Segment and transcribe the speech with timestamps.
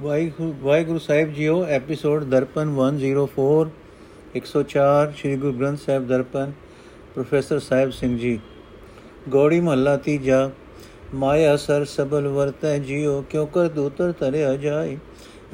[0.00, 3.68] ਵਾਹਿਗੁਰੂ ਵਾਹਿਗੁਰੂ ਸਾਹਿਬ ਜੀਓ ਐਪੀਸੋਡ ਦਰਪਨ 104
[4.36, 6.52] 104 ਸ੍ਰੀ ਗੁਰੂ ਗ੍ਰੰਥ ਸਾਹਿਬ ਦਰਪਨ,
[7.14, 8.40] ਪ੍ਰੋਫੈਸਰ ਸਾਹਿਬ ਸਿੰਘ ਜੀ।
[9.28, 10.50] ਗੋੜੀ ਮਹੱਲਾ ਤੀਜਾ,
[11.14, 14.96] ਮਾਇਆ ਸਰ ਸਬਲ ਵਰਤੈ ਜਿਉ ਕਿਉ ਕਰ ਦੂਤਰ ਤਰਿਆ ਜਾਏ?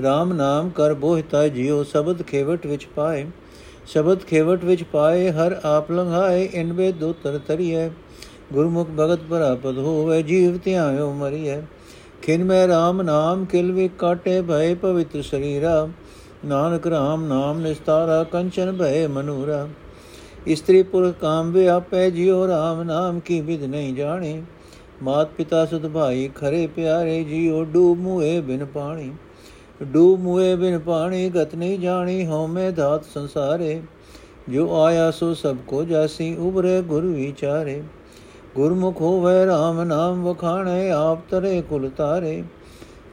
[0.00, 3.26] RAM ਨਾਮ ਕਰ ਬੋਹਿਤਾ ਜਿਉ ਸ਼ਬਦ ਖੇਵਟ ਵਿੱਚ ਪਾਏ।
[3.86, 7.88] ਸ਼ਬਦ ਖੇਵਟ ਵਿੱਚ ਪਾਏ, ਹਰ ਆਪ ਲੰਘਾਏ ਇਨਵੇ ਦੂਤਰ ਤਰਿਐ
[8.52, 11.60] ਗੁਰਮੁਖ ਭਗਤ ਪਰਾਪਦ ਹੋਵੇ, ਜੀਵ ਧਿਆਇਓ ਮਰੀਐ।
[12.22, 15.88] ਖਿਨ ਮੈਂ RAM ਨਾਮ, ਕਿਲ ਵੀ ਕਾਟੇ ਭਏ ਪਵਿੱਤਰ ਸ਼ਰੀਰਾ।
[16.44, 19.68] ਨਾਨਕ RAM ਨਾਮ ਨਿਸਤਾਰਾ, ਕੰਚਨ ਭਏ ਮਨੂਰਾ।
[20.46, 24.42] ਇਸਤਰੀ ਪੁਰਖ ਕਾਮ ਵੇ ਆਪੇ ਜਿਉ RAM ਨਾਮ ਕੀ ਵਿਦ ਨਹੀਂ ਜਾਣੇ।
[25.02, 29.12] ਮਾਤ ਪਿਤਾ ਸੁਧ ਭਾਈ ਖਰੇ ਪਿਆਰੇ, ਜਿਉ ਡੂਬ ਮੂਏ ਬਿਨ ਪਾਣੀ।
[29.82, 33.82] ਡੂਬ ਮੂਏ ਬਿਨ ਪਾਣੀ, ਗਤ ਨਹੀਂ ਜਾਣੀ ਹਉਮੈ ਧਾਤ ਸੰਸਾਰੇ।
[34.48, 37.82] ਜੋ ਆਇਆ ਸੋ ਸਭ ਕੋ ਜਾਸੀ ਉਬਰੇ ਗੁਰ ਵਿਚਾਰੇ।
[38.54, 42.42] ਗੁਰਮੁਖ ਹੋਵੇ RAM ਨਾਮ ਵਖਾਣੇ, ਆਪ ਤਰੇ ਕੁਲ ਤਾਰੇ।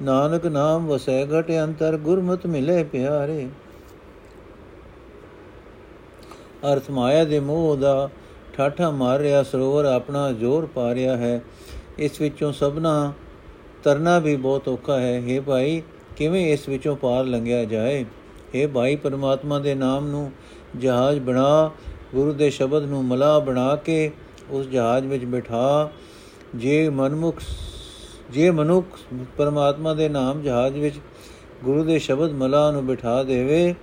[0.01, 3.47] ਨਾਨਕ ਨਾਮ ਵਸੈ ਘਟ ਅੰਤਰ, ਗੁਰਮਤ ਮਿਲੇ ਪਿਆਰੇ।
[6.73, 8.09] ਅਰਥ ਮਾਇਆ ਦੇ ਮੋਹ ਦਾ
[8.53, 11.41] ਠਾਠਾ ਮਾਰ ਰਿਹਾ ਸਰੋਵਰ ਆਪਣਾ ਜ਼ੋਰ ਪਾ ਰਿਹਾ ਹੈ।
[11.97, 13.13] ਇਸ ਵਿੱਚੋਂ ਸਭਨਾ
[13.83, 15.81] ਤਰਨਾ ਵੀ ਬਹੁਤ ਔਖਾ ਹੈ। हे ਭਾਈ,
[16.15, 18.05] ਕਿਵੇਂ ਇਸ ਵਿੱਚੋਂ ਪਾਰ ਲੰਘਿਆ ਜਾਏ?
[18.55, 20.31] हे ਭਾਈ, ਪਰਮਾਤਮਾ ਦੇ ਨਾਮ ਨੂੰ
[20.77, 21.71] ਜਹਾਜ਼ ਬਣਾ,
[22.15, 24.11] ਗੁਰੂ ਦੇ ਸ਼ਬਦ ਨੂੰ ਮਲਾ ਬਣਾ ਕੇ
[24.51, 25.89] ਉਸ ਜਹਾਜ਼ ਵਿੱਚ ਬਿਠਾ।
[26.55, 27.41] ਜੇ ਮਨਮੁਖ
[28.31, 28.85] ਜੇ ਮਨੁੱਖ
[29.37, 30.95] ਪਰਮਾਤਮਾ ਦੇ ਨਾਮ ਜਹਾਜ਼ ਵਿੱਚ
[31.63, 33.75] ਗੁਰੂ ਦੇ ਸ਼ਬਦ ਮਲਾ ਨੂੰ ਬਿਠਾ ਦੇਵੇ,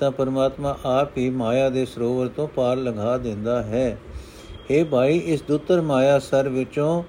[0.00, 3.98] ਤਾਂ ਪਰਮਾਤਮਾ ਆਪ ਹੀ ਮਾਇਆ ਦੇ ਸਰੋਵਰ ਤੋਂ ਪਾਰ ਲੰਘਾ ਦਿੰਦਾ ਹੈ।
[4.70, 7.02] हे ਭਾਈ, ਇਸ ਦੁੱਤਰ ਮਾਇਆ ਸਰ ਵਿੱਚੋਂ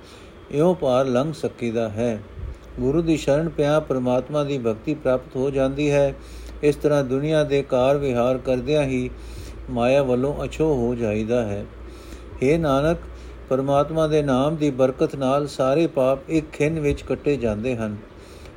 [0.51, 2.19] ਇਉਂ ਪਾਰ ਲੰਘ ਸਕੀਦਾ ਹੈ।
[2.79, 6.15] ਗੁਰੂ ਦੀ ਸ਼ਰਨ ਪਿਆ ਪਰਮਾਤਮਾ ਦੀ ਭਗਤੀ ਪ੍ਰਾਪਤ ਹੋ ਜਾਂਦੀ ਹੈ।
[6.63, 9.09] ਇਸ ਤਰ੍ਹਾਂ ਦੁਨੀਆ ਦੇ ਕਾਰ ਵਿਹਾਰ ਕਰਦਿਆਂ ਹੀ
[9.69, 11.65] ਮਾਇਆ ਵੱਲੋਂ ਅਛੋ ਹੋ ਜਾਈਦਾ ਹੈ।
[12.43, 12.97] हे ਨਾਨਕ,
[13.49, 17.97] ਪਰਮਾਤਮਾ ਦੇ ਨਾਮ ਦੀ ਬਰਕਤ ਨਾਲ ਸਾਰੇ ਪਾਪ ਇੱਕ ਖਿੰਨ ਵਿੱਚ ਕੱਟੇ ਜਾਂਦੇ ਹਨ।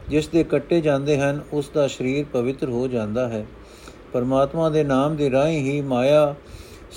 [0.08, 3.46] ਜਿਸ ਦੇ ਕੱਟੇ ਜਾਂਦੇ ਹਨ, ਉਸ ਦਾ ਸਰੀਰ ਪਵਿੱਤਰ ਹੋ ਜਾਂਦਾ ਹੈ।
[4.12, 6.34] ਪਰਮਾਤਮਾ ਦੇ ਨਾਮ ਦੀ ਰਾਹੀਂ ਹੀ ਮਾਇਆ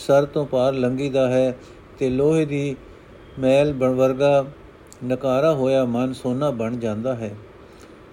[0.08, 1.58] ਸਰ ਤੋਂ ਪਾਰ ਲੰਘੀਦਾ ਹੈ
[2.00, 2.76] ਤੇ ਲੋਹੇ ਦੀ
[3.40, 4.46] ਮੈਲ ਬਣ ਵਰਗਾ
[5.06, 7.32] ਨਕਾਰਾ ਹੋਇਆ ਮਨ ਸੋਨਾ ਬਣ ਜਾਂਦਾ ਹੈ।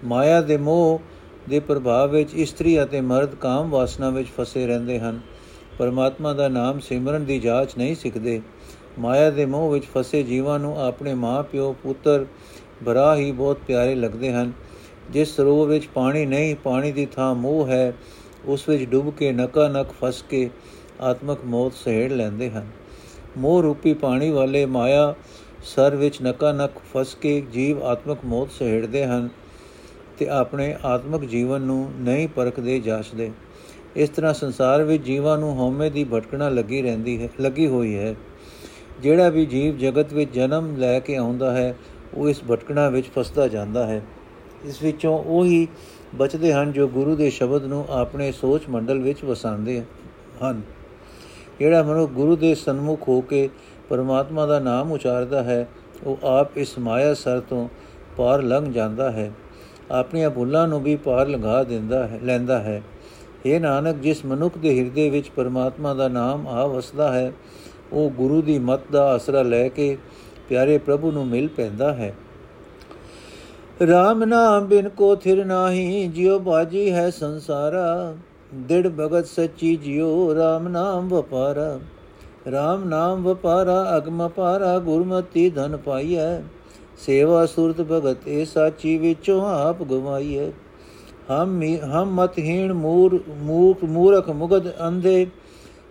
[0.05, 1.01] ਮਾਇਆ ਦੇ ਮੋਹ
[1.49, 5.19] ਦੇ ਪ੍ਰਭਾਵ ਵਿੱਚ ਇਸਤਰੀ ਅਤੇ ਮਰਦ ਕਾਮ ਵਾਸਨਾ ਵਿੱਚ ਫਸੇ ਰਹਿੰਦੇ ਹਨ।
[5.79, 8.41] ਪਰਮਾਤਮਾ ਦਾ ਨਾਮ ਸਿਮਰਨ ਦੀ ਜਾਂਚ ਨਹੀਂ ਸਿੱਖਦੇ।
[8.99, 12.25] ਮਾਇਆ ਦੇ ਮੋਹ ਵਿੱਚ ਫਸੇ ਜੀਵਾਂ ਨੂੰ ਆਪਣੇ ਮਾਂ-ਪਿਓ ਪੁੱਤਰ
[12.85, 14.51] ਭਰਾ ਹੀ ਬਹੁਤ ਪਿਆਰੇ ਲੱਗਦੇ ਹਨ।
[15.09, 17.93] ਜਿਸ ਸਰੋਵਰ ਵਿੱਚ ਪਾਣੀ ਨਹੀਂ, ਪਾਣੀ ਦੀ ਥਾਂ ਮੋਹ ਹੈ,
[18.45, 20.49] ਉਸ ਵਿੱਚ ਡੁੱਬ ਕੇ ਨਕਾ ਨਕ ਫਸ ਕੇ
[21.01, 22.67] ਆਤਮਕ ਮੌਤ ਸਹਿੜ ਲੈਂਦੇ ਹਨ।
[23.37, 25.15] ਮੋਹ ਰੂਪੀ ਪਾਣੀ ਵਾਲੇ ਮਾਇਆ
[25.63, 29.29] ਸਰ ਵਿੱਚ ਨਕਾ ਨਕ ਫਸ ਕੇ ਜੀਵ ਆਤਮਕ ਮੌਤ ਸਹਿੜਦੇ ਹਨ
[30.19, 33.31] ਤੇ ਆਪਣੇ ਆਤਮਕ ਜੀਵਨ ਨੂੰ ਨਹੀਂ ਪਰਖਦੇ, ਜਾਚਦੇ।
[33.95, 38.15] ਇਸ ਤਰ੍ਹਾਂ ਸੰਸਾਰ ਵਿੱਚ ਜੀਵਾਂ ਨੂੰ ਹਉਮੈ ਦੀ ਭਟਕਣਾ ਲੱਗੀ ਰਹਿੰਦੀ ਹੈ, ਲੱਗੀ ਹੋਈ ਹੈ।
[39.01, 41.75] ਜਿਹੜਾ ਵੀ ਜੀਵ ਜਗਤ ਵਿੱਚ ਜਨਮ ਲੈ ਕੇ ਆਉਂਦਾ ਹੈ,
[42.13, 44.01] ਉਹ ਇਸ ਭਟਕਣਾ ਵਿੱਚ ਫਸਦਾ ਜਾਂਦਾ ਹੈ।
[44.65, 45.67] ਇਸ ਵਿੱਚੋਂ ਉਹੀ
[46.15, 49.83] ਬਚਦੇ ਹਨ ਜੋ ਗੁਰੂ ਦੇ ਸ਼ਬਦ ਨੂੰ ਆਪਣੇ ਸੋਚ ਮੰਡਲ ਵਿੱਚ ਵਸਾਉਂਦੇ
[50.43, 50.61] ਹਨ।
[51.59, 53.49] ਜਿਹੜਾ ਮਨੁ ਗੁਰੂ ਦੇ ਸਨਮੁਖ ਹੋ ਕੇ
[53.89, 55.67] ਪਰਮਾਤਮਾ ਦਾ ਨਾਮ ਉਚਾਰਦਾ ਹੈ,
[56.03, 57.69] ਉਹ ਆਪ ਇਸ ਮਾਇਆ ਸਰ ਤੋਂ
[58.17, 59.31] ਪਾਰ ਲੰਘ ਜਾਂਦਾ ਹੈ।
[59.91, 62.81] ਆਪਣੀਆਂ ਭੁੱਲਾਂ ਨੂੰ ਵੀ ਪਾਰ ਲੰਘਾ ਦਿੰਦਾ ਹੈ, ਲੈਂਦਾ ਹੈ।
[63.45, 67.33] ਇਹ ਨਾਨਕ, ਜਿਸ ਮਨੁੱਖ ਦੇ ਹਿਰਦੇ ਵਿੱਚ ਪਰਮਾਤਮਾ ਦਾ ਨਾਮ ਆ ਵਸਦਾ ਹੈ,
[67.93, 69.97] ਉਹ ਗੁਰੂ ਦੀ ਮਤ ਦਾ ਆਸਰਾ ਲੈ ਕੇ
[70.49, 72.15] ਪਿਆਰੇ ਪ੍ਰਭੂ ਨੂੰ ਮਿਲ ਪੈਂਦਾ ਹੈ।
[73.83, 78.15] RAM ਨਾਮ ਬਿਨ ਕੋ ਥਿਰ ਨਾਹੀ, ਜਿਉ ਬਾਜੀ ਹੈ ਸੰਸਾਰਾ।
[78.55, 81.79] ਦਿੜ ਭਗਤ ਸੱਚੀ ਜਿਉ RAM ਨਾਮ ਵਪਾਰਾ।
[82.47, 86.39] RAM ਨਾਮ ਵਪਾਰਾ, ਅਗਮ ਪਾਰਾ, ਗੁਰਮਤੀ ਧਨ ਪਾਈਐ।
[86.97, 90.49] ਸੇਵਾ ਸੁਰਤ ਭਗਤ ਇਹ ਸਾਚੀ ਵਿੱਚੋਂ ਆਪ ਗਵਾਈਐ।
[91.31, 95.27] ਹਮ ਹਮ ਮਤਹੀਣ ਮੂਰ ਮੂਕ ਮੂਰਖ ਮੁਗਦ ਅੰਧੇ,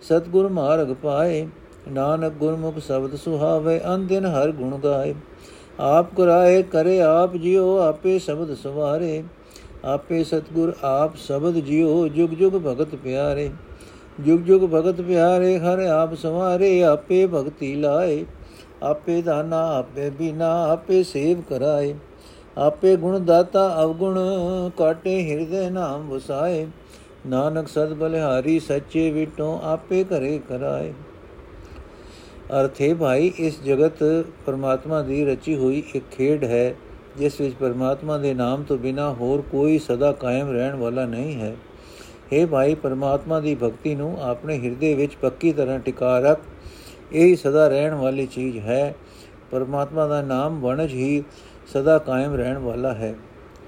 [0.01, 1.47] ਸਤਗੁਰ ਮਾਰਗ ਪਾਏ,
[1.91, 5.15] ਨਾਨਕ ਗੁਰਮੁਖ ਸ਼ਬਦ ਸੁਹਾਵੇ ਅੰਦਿਨ ਹਰ ਗੁਣ ਗਾਏ।
[5.79, 9.23] ਆਪ ਕਰਾਏ ਕਰੇ ਆਪ ਜਿਉ, ਆਪੇ ਸ਼ਬਦ ਸਵਾਰੇ।
[9.85, 13.49] ਆਪੇ ਸਤਗੁਰ ਆਪ ਸ਼ਬਦ ਜਿਉ, ਜੁਗ ਜੁਗ ਭਗਤ ਪਿਆਰੇ।
[14.19, 18.25] ਜੁਗ ਜੁਗ ਭਗਤ ਪਿਆਰੇ, ਹਰ ਆਪ ਸਵਾਰੇ, ਆਪੇ ਭਗਤੀ ਲਾਏ।
[18.83, 21.95] ਆਪੇ ਦਾਨਾ, ਆਪੇ ਬਿਨਾ, ਆਪੇ ਸੇਵ ਕਰਾਏ।
[22.57, 24.17] ਆਪੇ ਗੁਣ ਦਾਤਾ ਅਵਗੁਣ
[24.77, 26.65] ਕਾਟੇ ਹਿਰਦੇ ਨਾਮ ਵਸਾਏ।
[27.27, 30.93] ਨਾਨਕ ਸਦ ਬਲਿਹਾਰੀ ਸੱਚੇ ਵਿਟੋਂ ਆਪੇ ਕਰੇ ਕਰਾਏ
[32.59, 34.03] ਅਰਥੇ ਭਾਈ, ਇਸ ਜਗਤ
[34.45, 36.75] ਪਰਮਾਤਮਾ ਦੀ ਰਚੀ ਹੋਈ ਇੱਕ ਖੇਡ ਹੈ,
[37.17, 41.55] ਜਿਸ ਵਿੱਚ ਪਰਮਾਤਮਾ ਦੇ ਨਾਮ ਤੋਂ ਬਿਨਾ ਹੋਰ ਕੋਈ ਸਦਾ ਕਾਇਮ ਰਹਿਣ ਵਾਲਾ ਨਹੀਂ ਹੈ।
[42.33, 46.41] हे ਭਾਈ, ਪਰਮਾਤਮਾ ਦੀ ਭਗਤੀ ਨੂੰ ਆਪਣੇ ਹਿਰਦੇ ਵਿੱਚ ਪੱਕੀ ਤਰ੍ਹਾਂ ਟਿਕਾ ਰੱਖ,
[47.11, 48.95] ਇਹ ਸਦਾ ਰਹਿਣ ਵਾਲੀ ਚੀਜ਼ ਹੈ।
[49.51, 51.23] ਪਰਮਾਤਮਾ ਦਾ ਨਾਮ ਵਣਜ ਹੀ
[51.73, 53.15] ਸਦਾ ਕਾਇਮ ਰਹਿਣ ਵਾਲਾ ਹੈ।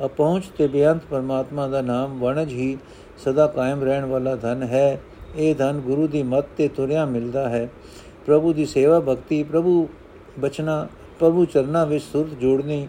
[0.05, 2.77] ਅਪਹੁੰਚ ਤੇ ਬੇਅੰਤ ਪਰਮਾਤਮਾ ਦਾ ਨਾਮ ਵਣਜ ਹੀ
[3.17, 5.01] ਸਦਾ ਕਾਇਮ ਰਹਿਣ ਵਾਲਾ ਧਨ ਹੈ।
[5.35, 7.69] ਇਹ ਧਨ ਗੁਰੂ ਦੀ ਮੱਤ ਤੇ ਤੁਰਿਆ ਮਿਲਦਾ ਹੈ।
[8.25, 9.87] ਪ੍ਰਭੂ ਦੀ ਸੇਵਾ ਭਗਤੀ, ਪ੍ਰਭੂ
[10.39, 10.87] ਬਚਨਾ,
[11.19, 12.87] ਪ੍ਰਭੂ ਚਰਨਾਂ ਵਿੱਚ ਸੁਰਤ ਜੋੜਨੀ,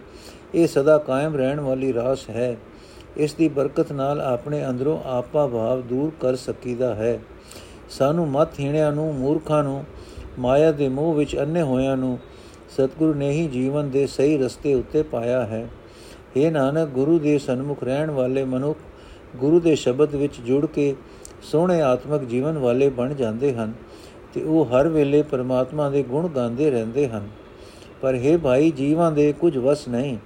[0.55, 2.57] ਇਹ ਸਦਾ ਕਾਇਮ ਰਹਿਣ ਵਾਲੀ ਰਾਸ ਹੈ।
[3.17, 7.19] ਇਸ ਦੀ ਬਰਕਤ ਨਾਲ ਆਪਣੇ ਅੰਦਰੋਂ ਆਪਾ ਭਾਵ ਦੂਰ ਕਰ ਸਕੀਦਾ ਹੈ।
[7.89, 9.85] ਸਾਨੂੰ ਮਤ ਹੀਣਿਆਂ ਨੂੰ, ਮੂਰਖਾਂ ਨੂੰ,
[10.39, 12.19] ਮਾਇਆ ਦੇ ਮੋਹ ਵਿੱਚ ਅੰਨੇ ਹੋਇਆਂ ਨੂੰ
[12.77, 15.67] ਸਤਿਗੁਰੂ ਨੇ ਹੀ ਜੀਵਨ ਦੇ ਸਹੀ ਰਸਤੇ ਉੱਤੇ ਪਾਇਆ ਹੈ।
[16.35, 18.79] ਇਹ ਨਾਨਕ, ਗੁਰੂ ਦੇ ਸਨਮੁਖ ਰਹਿਣ ਵਾਲੇ ਮਨੁੱਖ
[19.35, 20.95] ਗੁਰੂ ਦੇ ਸ਼ਬਦ ਵਿੱਚ ਜੁੜ ਕੇ
[21.41, 23.73] ਸੋਹਣੇ ਆਤਮਿਕ ਜੀਵਨ ਵਾਲੇ ਬਣ ਜਾਂਦੇ ਹਨ
[24.33, 27.27] ਤੇ ਉਹ ਹਰ ਵੇਲੇ ਪਰਮਾਤਮਾ ਦੇ ਗੁਣ ਗਾਉਂਦੇ ਰਹਿੰਦੇ ਹਨ।
[28.01, 30.17] ਪਰ हे ਭਾਈ, ਜੀਵਾਂ ਦੇ ਕੁਝ ਵਸ ਨਹੀਂ।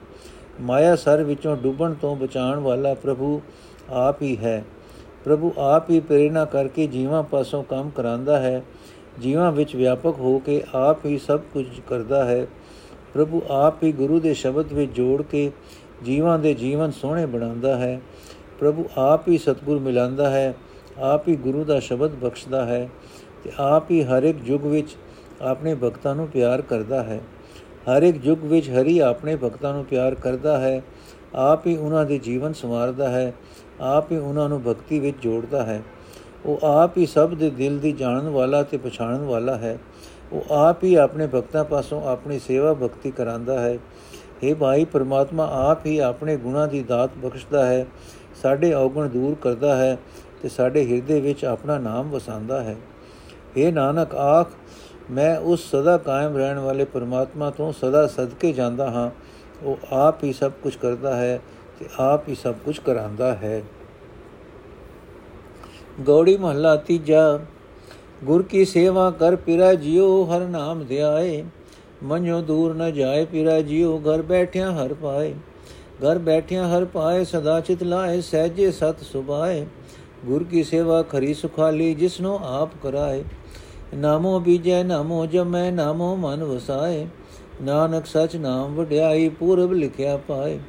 [0.62, 3.42] ਮਾਇਆ ਸਰ ਵਿੱਚੋਂ ਡੁੱਬਣ ਤੋਂ ਬਚਾਉਣ ਵਾਲਾ ਪ੍ਰਭੂ
[3.90, 4.66] ਆਪ ਹੀ ਹੈ।
[5.26, 8.62] ਪ੍ਰਭੂ ਆਪ ਹੀ ਪ੍ਰੇਰਣਾ ਕਰਕੇ ਜੀਵਾਂ ਪਾਸੋਂ ਕੰਮ ਕਰਾਂਦਾ ਹੈ।
[9.22, 12.46] ਜੀਵਾਂ ਵਿੱਚ ਵਿਆਪਕ ਹੋ ਕੇ ਆਪ ਹੀ ਸਭ ਕੁਝ ਕਰਦਾ ਹੈ।
[13.14, 15.52] ਪ੍ਰਭੂ ਆਪ ਹੀ ਗੁਰੂ ਦੇ ਸ਼ਬਦ ਵਿੱਚ ਜੋੜ ਕੇ
[16.06, 18.00] ਜੀਵਾਂ ਦੇ ਜੀਵਨ ਸੋਹਣੇ ਬਣਾਉਂਦਾ ਹੈ।
[18.60, 20.54] ਪ੍ਰਭੂ ਆਪ ਹੀ ਸਤਗੁਰ ਮਿਲਾਂਦਾ ਹੈ,
[21.00, 22.90] ਆਪ ਹੀ ਗੁਰੂ ਦਾ ਸ਼ਬਦ ਬਖਸ਼ਦਾ ਹੈ
[23.44, 24.96] ਤੇ ਆਪ ਹੀ ਹਰ ਇੱਕ ਯੁੱਗ ਵਿੱਚ
[25.42, 27.20] ਆਪਣੇ ਭਗਤਾਂ ਨੂੰ ਪਿਆਰ ਕਰਦਾ ਹੈ।
[27.88, 30.82] ਹਰ ਇੱਕ ਯੁੱਗ ਵਿੱਚ ਹਰੀ ਆਪਣੇ ਭਗਤਾਂ ਨੂੰ ਪਿਆਰ ਕਰਦਾ ਹੈ,
[31.36, 33.34] ਆਪ ਹੀ ਉਹਨਾਂ ਦੇ ਜੀਵਨ ਸੰਵਾਰਦਾ ਹੈ,
[33.82, 35.82] ਆਪ ਹੀ ਉਹਨਾਂ ਨੂੰ ਭਗਤੀ ਵਿੱਚ ਜੋੜਦਾ ਹੈ।
[36.46, 39.78] ਉਹ ਆਪ ਹੀ ਸਭ ਦੇ ਦਿਲ ਦੀ ਜਾਣਨ ਵਾਲਾ ਤੇ ਪਛਾਣਨ ਵਾਲਾ ਹੈ।
[40.32, 43.78] ਉਹ ਆਪ ਹੀ ਆਪਣੇ ਭਗਤਾਂ ਪਾਸੋਂ ਆਪਣੀ ਸੇਵਾ ਭਗਤੀ ਕਰਾਂਦਾ ਹੈ।
[44.44, 47.86] हे ਭਾਈ, ਪ੍ਰਮਾਤਮਾ ਆਪ ਹੀ ਆਪਣੇ ਗੁਣਾ ਦੀ ਦਾਤ ਬਖਸ਼ਦਾ ਹੈ,
[48.42, 49.98] ਸਾਡੇ ਔਗਣ ਦੂਰ ਕਰਦਾ ਹੈ
[50.42, 52.76] ਤੇ ਸਾਡੇ ਹਿਰਦੇ ਵਿੱਚ ਆਪਣਾ ਨਾਮ ਵਸਾਉਂਦਾ ਹੈ।
[53.58, 54.48] हे ਨਾਨਕ, ਆਖ,
[55.12, 59.10] ਮੈਂ ਉਸ ਸਦਾ ਕਾਇਮ ਰਹਿਣ ਵਾਲੇ ਪਰਮਾਤਮਾ ਤੋਂ ਸਦਾ ਸਦਕੇ ਜਾਂਦਾ ਹਾਂ।
[59.64, 61.40] ਉਹ ਆਪ ਹੀ ਸਭ ਕੁਝ ਕਰਦਾ ਹੈ
[61.80, 63.62] ਤੇ ਆਪ ਹੀ ਸਭ ਕੁਝ ਕਰਾਂਦਾ ਹੈ।
[66.06, 67.40] ਗੌੜੀ ਮਹੱਲਾ ਤੀਜਾ,
[68.24, 71.44] ਗੁਰ ਕੀ ਸੇਵਾ ਕਰ ਪਿਰਾ ਜਿਉ ਹਰ ਨਾਮ ਧਿਆਏ
[72.04, 75.34] ਮਨੋ ਦੂਰ ਨ ਜਾਏ ਪਿਰਾ ਜਿਉ, ਘਰ ਬੈਠਿਆ ਹਰ ਪਾਏ,
[76.04, 79.66] ਘਰ ਬੈਠਿਆ ਹਰ ਪਾਏ, ਸਦਾ ਚਿਤ ਲਾਏ, ਸਹਿਜੇ ਸਤ ਸੁਭਾਏ,
[80.26, 83.24] ਗੁਰ ਕੀ ਸੇਵਾ ਖਰੀ ਸੁਖਾਲੀ, ਜਿਸਨੋ ਆਪ ਕਰਾਏ,
[83.96, 87.08] ਨਾਮੋ ਬੀਜੈ, ਨਾਮੋ ਜਮੈ, ਨਾਮੋ ਮਨ ਵਸਾਏ,
[87.62, 90.60] ਨਾਨਕ ਸਚ ਨਾਮ ਵਡਿਆਈ, ਪੂਰਬ ਲਿਖਿਆ ਪਾਏ,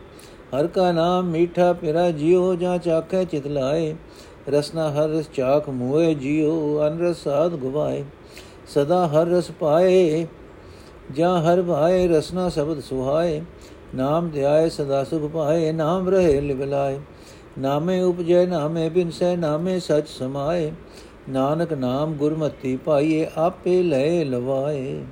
[0.55, 3.95] ਹਰ ਕਾ ਨਾਮ ਮੀਠਾ ਪਿਰਾ ਜਿਉ, ਜਾਂ ਚਾਖੈ ਚਿਤ ਲਾਏ
[4.49, 8.05] ਰਸਨਾ ਹਰ ਰਸ ਚਾਖ ਮੂਏ ਜਿਉ, ਅਨਰਸ ਸਾਧ ਗਵਾਏ।
[8.69, 10.27] ਸਦਾ ਹਰ ਰਸ ਪਾਏ,
[11.13, 13.43] ਜਾਂ ਹਰ ਭਾਏ ਰਸਨਾ ਸ਼ਬਦ ਸੁਹਾਏ।
[13.95, 16.99] ਨਾਮ ਧਿਆਏ, ਸਦਾ ਸੁਖ ਪਾਏ, ਨਾਮ ਰਹੇ ਲਿਵਲਾਏ
[17.59, 20.73] ਨਾਮੇ ਉਪਜੈ, ਨਾਮੇ ਬਿਨਸੈ, ਨਾਮੇ ਸਚ ਸਮਾਏ।
[21.29, 25.05] ਨਾਨਕ ਨਾਮ ਗੁਰਮਤੀ ਪਾਈਏ, ਆਪੇ ਲੈ ਲਵਾਏ।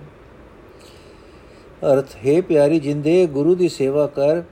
[1.93, 4.43] ਅਰਥ, ਹੈ ਪਿਆਰੀ ਜਿੰਦੇ, ਗੁਰੂ ਦੀ ਸੇਵਾ ਕਰ,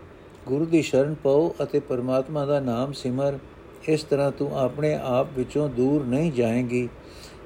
[0.47, 3.39] ਗੁਰੂ ਦੀ ਸ਼ਰਨ ਪਾਓ ਅਤੇ ਪਰਮਾਤਮਾ ਦਾ ਨਾਮ ਸਿਮਰ।
[3.89, 6.89] ਇਸ ਤਰ੍ਹਾਂ ਤੂੰ ਆਪਣੇ ਆਪ ਵਿੱਚੋਂ ਦੂਰ ਨਹੀਂ ਜਾਏਂਗੀ,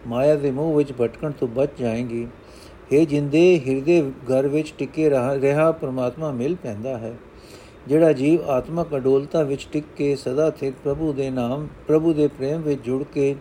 [0.07, 2.27] ਮਾਇਆ ਦੇ ਮੋਹ ਵਿੱਚ ਭਟਕਣ ਤੋਂ ਬਚ ਜਾਏਂਗੀ।
[2.93, 4.01] ਇਹ ਜਿੰਦੇ, ਹਿਰਦੇ
[4.31, 7.13] ਘਰ ਵਿੱਚ ਟਿਕੇ ਰਹਾ ਪਰਮਾਤਮਾ ਮਿਲ ਪੈਂਦਾ ਹੈ।
[7.89, 12.61] ਜਿਹੜਾ ਜੀਵ ਆਤਮਕ ਅਡੋਲਤਾ ਵਿੱਚ ਟਿਕ ਕੇ ਸਦਾ ਸਥਿਤ ਪ੍ਰਭੂ ਦੇ ਨਾਮ, ਪ੍ਰਭੂ ਦੇ ਪ੍ਰੇਮ
[12.61, 13.35] ਵਿੱਚ ਜੁੜ ਕੇ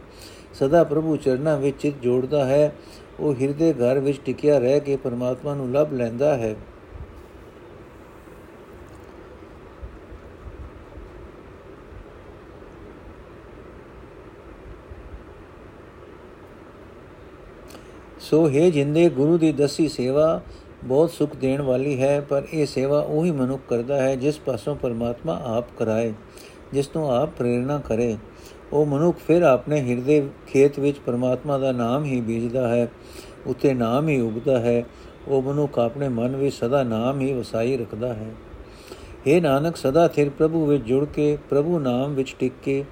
[0.53, 2.73] ਸਦਾ ਪ੍ਰਭੂ ਚਰਨਾਂ ਵਿੱਚ ਜੋੜਦਾ ਹੈ,
[3.19, 6.55] ਉਹ ਹਿਰਦੇ ਘਰ ਵਿੱਚ ਟਿਕਿਆ ਰਹਿ ਕੇ ਪਰਮਾਤਮਾ ਨੂੰ ਲੱਭ ਲੈਂਦਾ ਹੈ।
[18.31, 20.41] ਸੋ ਹੈ ਜਿੰਦੇ, ਗੁਰੂ ਦੀ ਦਸੀ ਸੇਵਾ
[20.83, 25.41] ਬਹੁਤ ਸੁਖ ਦੇਣ ਵਾਲੀ ਹੈ, ਪਰ ਇਹ ਸੇਵਾ ਉਹੀ ਮਨੁੱਖ ਕਰਦਾ ਹੈ, ਜਿਸ ਪਾਸੋਂ ਪਰਮਾਤਮਾ
[25.45, 26.13] ਆਪ ਕਰਾਏ,
[26.73, 28.17] ਜਿਸ ਤੋਂ ਆਪ ਪ੍ਰੇਰਣਾ ਕਰੇ।
[28.73, 32.91] ਉਹ ਮਨੁੱਖ ਫਿਰ ਆਪਣੇ ਹਿਰਦੇ ਖੇਤ ਵਿੱਚ ਪਰਮਾਤਮਾ ਦਾ ਨਾਮ ਹੀ ਬੀਜਦਾ ਹੈ
[33.47, 34.83] ਉਤੇ ਨਾਮ ਹੀ ਉਗਦਾ ਹੈ।
[35.27, 38.29] ਉਹ ਮਨੁੱਖ ਆਪਣੇ ਮਨ ਵਿੱਚ ਸਦਾ ਨਾਮ ਹੀ ਵਸਾਈ ਰੱਖਦਾ ਹੈ।
[39.27, 42.83] ਇਹ ਨਾਨਕ, ਸਦਾ ਥਿਰ ਪ੍ਰਭੂ ਵਿੱਚ ਜੁੜ ਕੇ, ਪ੍ਰਭੂ ਨਾਮ ਵਿੱਚ ਟਿਕ ਕੇ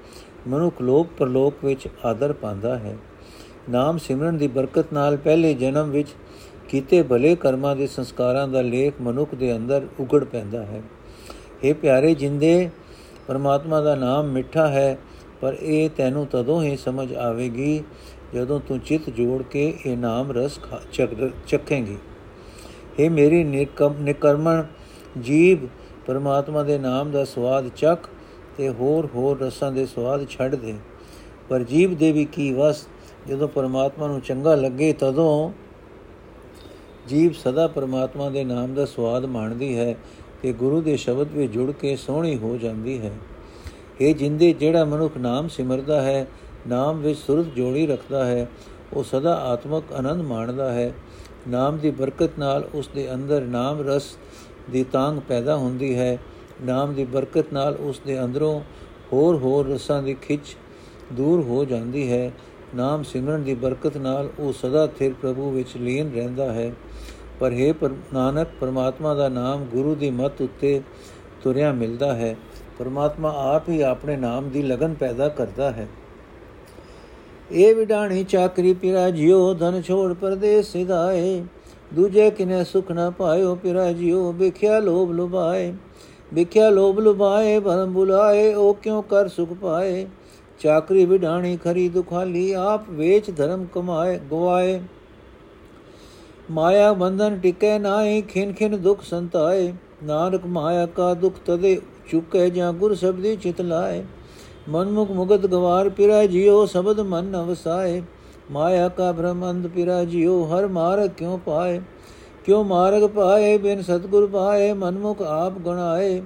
[0.48, 2.98] ਮਨੁੱਖ ਲੋਕ ਪਰਲੋਕ ਵਿੱਚ ਆਦਰ ਪਾਉਂਦਾ ਹੈ।
[3.70, 6.10] ਨਾਮ ਸਿਮਰਨ ਦੀ ਬਰਕਤ ਨਾਲ ਪਹਿਲੇ ਜਨਮ ਵਿੱਚ
[6.70, 10.82] ਕੀਤੇ ਭਲੇ ਕਰਮਾਂ ਦੇ ਸੰਸਕਾਰਾਂ ਦਾ ਲੇਖ ਮਨੁੱਖ ਦੇ ਅੰਦਰ ਉਗੜ ਪੈਂਦਾ ਹੈ।
[11.64, 12.70] ਇਹ ਪਿਆਰੇ ਜਿੰਦੇ,
[13.28, 14.98] ਪਰਮਾਤਮਾ ਦਾ ਨਾਮ ਮਿੱਠਾ ਹੈ,
[15.42, 17.84] ਪਰ ਇਹ ਤੈਨੂੰ ਤਦੋਂ ਹੀ ਸਮਝ ਆਵੇਗੀ
[18.34, 20.60] ਜਦੋਂ ਤੂੰ ਚਿੱਤ ਜੋੜ ਕੇ ਇਹ ਨਾਮ ਰਸ
[21.48, 21.98] ਚੱਖੇਂਗੀ
[23.00, 24.64] ਇਹ ਮੇਰੀ ਨਿਕਰਮਣ
[25.22, 25.58] ਜੀਵ,
[26.06, 28.10] ਪਰਮਾਤਮਾ ਦੇ ਨਾਮ ਦਾ ਸਵਾਦ ਚੱਖ
[28.58, 30.74] ਤੇ ਹੋਰ ਹੋਰ ਰਸਾਂ ਦੇ ਸਵਾਦ ਛੱਡ ਦੇ।
[31.50, 32.86] ਪਰ ਜੀਵ ਦੇ ਵੀ ਕੀ ਵਸ
[33.28, 35.52] ਜਦੋਂ ਪਰਮਾਤਮਾ ਨੂੰ ਚੰਗਾ ਲੱਗੇ ਤਦੋਂ
[37.08, 39.96] ਜੀਵ ਸਦਾ ਪਰਮਾਤਮਾ ਦੇ ਨਾਮ ਦਾ ਸਵਾਦ ਮਾਣਦੀ ਹੈ
[40.42, 43.12] ਤੇ ਗੁਰੂ ਦੇ ਸ਼ਬਦ ਵਿੱਚ ਜੁੜ ਕੇ ਸੋਹਣੀ ਹੋ ਜਾਂਦੀ ਹੈ।
[44.02, 46.28] ਇਹ ਜਿੰਦੇ ਜਿਹੜਾ ਮਨੁੱਖ ਨਾਮ ਸਿਮਰਦਾ ਹੈ,
[46.68, 48.48] ਨਾਮ ਵਿੱਚ ਸੁਰਤ ਜੋੜੀ ਰੱਖਦਾ ਹੈ,
[48.94, 50.94] ਉਹ ਸਦਾ ਆਤਮਕ ਆਨੰਦ ਮਾਣਦਾ ਹੈ।
[51.48, 54.04] ਨਾਮ ਦੀ ਬਰਕਤ ਨਾਲ ਉਸ ਦੇ ਅੰਦਰ ਨਾਮ ਰਸ
[54.72, 56.18] ਦੀ ਤਾਂਗ ਪੈਦਾ ਹੁੰਦੀ ਹੈ।
[56.62, 58.62] ਨਾਮ ਦੀ ਬਰਕਤ ਨਾਲ ਉਸ ਦੇ ਅੰਦਰੋਂ
[59.14, 60.56] ਹੋਰ ਹੋਰ ਰਸਾਂ ਦੀ ਖਿੱਚ
[61.14, 62.32] ਦੂਰ ਹੋ ਜਾਂਦੀ ਹੈ।
[62.76, 66.72] ਨਾਮ ਸਿਮਰਨ ਦੀ ਬਰਕਤ ਨਾਲ ਉਹ ਸਦਾ ਥਿਰ ਪ੍ਰਭੂ ਵਿੱਚ ਲੀਨ ਰਹਿੰਦਾ ਹੈ।
[67.40, 70.82] ਪਰ ਹੈ ਪਰ ਨਾਨਕ, ਪਰਮਾਤਮਾ ਦਾ ਨਾਮ ਗੁਰੂ ਦੀ ਮਤ ਉੱਤੇ
[71.44, 72.36] ਤੁਰਿਆ ਮਿਲਦਾ ਹੈ।
[72.80, 75.88] ਪਰਮਾਤਮਾ ਆਪ ਹੀ ਆਪਣੇ ਨਾਮ ਦੀ ਲਗਨ ਪੈਦਾ ਕਰਦਾ ਹੈ।
[77.52, 81.44] ਇਹ ਵਿਡਾਣੀ ਚਾਕਰੀ ਪਿਰਾ ਜਿਉ ਧਨ ਛੋੜ ਪਰਦੇਸ ਸਿਧਾਏ।
[81.94, 85.74] ਦੂਜੇ ਕਿਨੇ ਸੁਖ ਨਾ ਪਾਇਓ ਪਿਰਾ ਜਿਉ ਵਿਖਿਆ ਲੋਭ ਲੁਭਾਏ।
[86.34, 90.06] ਵਿਖਿਆ ਲੋਭ ਲੁਭਾਏ ਭਰਮ ਬੁਲਾਏ ਉਹ ਕਿਉ ਕਰ ਸੁਖ ਪਾਏ?
[90.60, 94.82] ਚਾਕਰੀ ਵਿਢਾਣੀ ਖਰੀ ਦੁਖਾਲੀ, ਆਪ ਵੇਚ ਧਰਮ ਕਮਾਏ, ਗਵਾਏ।
[96.52, 99.74] ਮਾਇਆ ਬੰਧਨ ਟਿਕੇ ਨਾਹੀ, ਖਿਨ ਖਿਨ ਦੁਖ ਸੰਤਾਏ।
[100.04, 104.04] ਨਾਨਕ ਮਾਇਆ ਕਾ ਦੁਖ ਤਦੇ ਚੁਕੇ, ਜਾਂ ਗੁਰ ਸਬਦੀ ਚਿਤ ਲਾਏ।
[104.70, 108.02] ਮਨਮੁਖ ਮੁਗਤ ਗਵਾਰ ਪਿਰਾ ਜਿਉ, ਸ਼ਬਦ ਮਨ ਨ ਵਸਾਏ
[108.52, 111.82] ਮਾਇਆ ਕਾ ਭ੍ਰਮ ਅੰਧ ਪਿਰਾ ਜਿਉ, ਹਰ ਮਾਰਗ ਕਿਉ ਪਾਏ।
[112.46, 116.22] ਕਿਉ ਮਾਰਗ ਪਾਏ, ਬਿਨ ਸਤਗੁਰ ਪਾਏ, ਮਨਮੁਖ ਆਪ ਗਣਾਏ।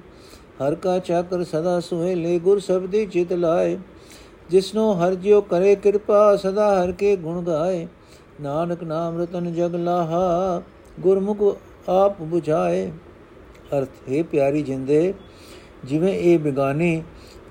[0.62, 3.78] ਹਰ ਕਾ ਚਾਕਰ ਸਦਾ ਸੁਹੇ ਲੈ, ਗੁਰ ਸਬਦੀ ਚਿਤ ਲਾਏ।
[4.50, 7.86] ਜਿਸਨੋ ਹਰ ਜਿਉ ਕਰੇ ਕਿਰਪਾ, ਸਦਾ ਹਰ ਕੇ ਗੁਣ ਗਾਏ।
[8.40, 10.62] ਨਾਨਕ ਨਾਮ ਰਤਨ ਜਗ ਲਾਹਾ,
[11.00, 11.42] ਗੁਰਮੁਖ
[11.88, 12.90] ਆਪ 부ਝਾਏ
[13.72, 15.12] ਅਰਥ, ਹੈ ਪਿਆਰੀ ਜਿੰਦੇ,
[15.84, 17.02] ਜਿਵੇਂ ਇਹ ਬਿਗਾਨੀ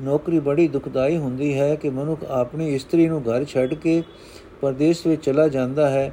[0.01, 4.01] ਨੌਕਰੀ ਬੜੀ ਦੁਖਦਾਈ ਹੁੰਦੀ ਹੈ ਕਿ ਮਨੁੱਖ ਆਪਣੀ ਇਸਤਰੀ ਨੂੰ ਘਰ ਛੱਡ ਕੇ
[4.62, 6.12] ਪਰਦੇਸ ਵਿੱਚ ਚਲਾ ਜਾਂਦਾ ਹੈ,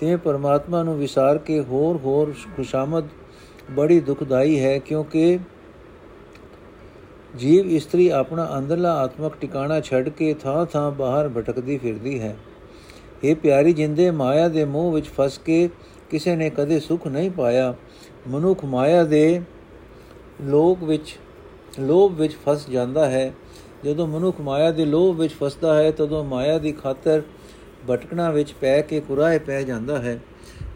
[0.00, 3.08] ਤੇ ਪਰਮਾਤਮਾ ਨੂੰ ਵਿਸਾਰ ਕੇ ਹੋਰ ਹੋਰ ਖੁਸ਼ਾਮਦ
[3.70, 5.38] ਬੜੀ ਦੁਖਦਾਈ ਹੈ ਕਿਉਂਕਿ
[7.36, 12.36] ਜੀਵ ਇਸਤਰੀ ਆਪਣਾ ਅੰਦਰਲਾ ਆਤਮਕ ਟਿਕਾਣਾ ਛੱਡ ਕੇ ਥਾਂ ਥਾਂ ਬਾਹਰ ਭਟਕਦੀ ਫਿਰਦੀ ਹੈ।
[13.24, 15.68] ਇਹ ਪਿਆਰੀ ਜਿੰਦੇ, ਮਾਇਆ ਦੇ ਮੋਹ ਵਿੱਚ ਫਸ ਕੇ
[16.10, 17.74] ਕਿਸੇ ਨੇ ਕਦੇ ਸੁਖ ਨਹੀਂ ਪਾਇਆ।
[18.28, 19.40] ਮਨੁੱਖ ਮਾਇਆ ਦੇ
[20.42, 21.16] ਲੋਕ ਵਿੱਚ,
[21.80, 23.34] ਲੋਭ ਵਿੱਚ ਫਸ ਜਾਂਦਾ ਹੈ।
[23.84, 27.22] ਜਦੋਂ ਮਨੁੱਖ ਮਾਇਆ ਦੇ ਲੋਭ ਵਿੱਚ ਫਸਦਾ ਹੈ, ਤਦੋਂ ਮਾਇਆ ਦੀ ਖਾਤਰ
[27.90, 30.20] ਭਟਕਣਾ ਵਿੱਚ ਪੈ ਕੇ ਕੁਰਾਏ ਪੈ ਜਾਂਦਾ ਹੈ।